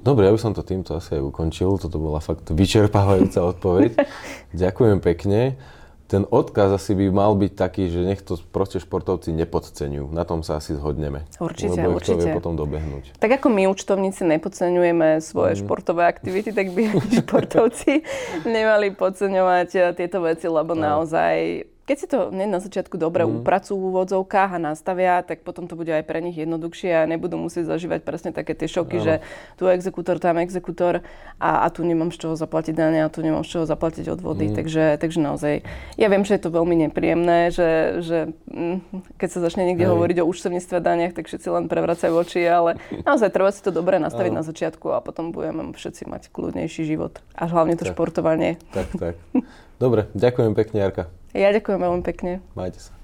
[0.00, 1.82] Dobre, ja by som to týmto asi aj ukončil.
[1.82, 3.90] Toto bola fakt vyčerpávajúca odpoveď.
[4.62, 5.58] Ďakujem pekne.
[6.06, 10.14] Ten odkaz asi by mal byť taký, že nech to proste športovci nepodceňujú.
[10.14, 11.26] Na tom sa asi zhodneme.
[11.42, 12.30] Určite, lebo určite.
[12.30, 13.18] vie potom dobehnúť.
[13.18, 15.66] Tak ako my účtovníci nepodceňujeme svoje mm.
[15.66, 16.94] športové aktivity, tak by
[17.26, 18.06] športovci
[18.46, 20.86] nemali podceňovať tieto veci, lebo no.
[20.86, 23.40] naozaj keď si to nie na začiatku dobre mm.
[23.40, 27.38] upracujú v úvodzovkách a nastavia, tak potom to bude aj pre nich jednoduchšie a nebudú
[27.38, 29.06] musieť zažívať presne také tie šoky, ano.
[29.06, 29.14] že
[29.54, 31.06] tu je exekútor, tam je exekútor
[31.38, 34.50] a, a tu nemám z čoho zaplatiť dane a tu nemám z čoho zaplatiť odvody.
[34.50, 34.54] Mm.
[34.58, 35.54] Takže, takže naozaj,
[35.94, 38.18] ja viem, že je to veľmi nepríjemné, že, že
[38.50, 39.94] mm, keď sa začne niekde Hej.
[39.94, 44.02] hovoriť o účtovníctve daniach, tak všetci len prevracajú oči, ale naozaj treba si to dobre
[44.02, 44.42] nastaviť ano.
[44.42, 47.22] na začiatku a potom budeme všetci mať kľudnejší život.
[47.38, 47.94] A hlavne to tak.
[47.94, 48.58] športovanie.
[48.74, 49.14] Tak, tak.
[49.76, 51.12] Dobre, ďakujem pekne, Jarka.
[51.36, 52.40] Ja ďakujem veľmi pekne.
[52.56, 52.95] Majte sa.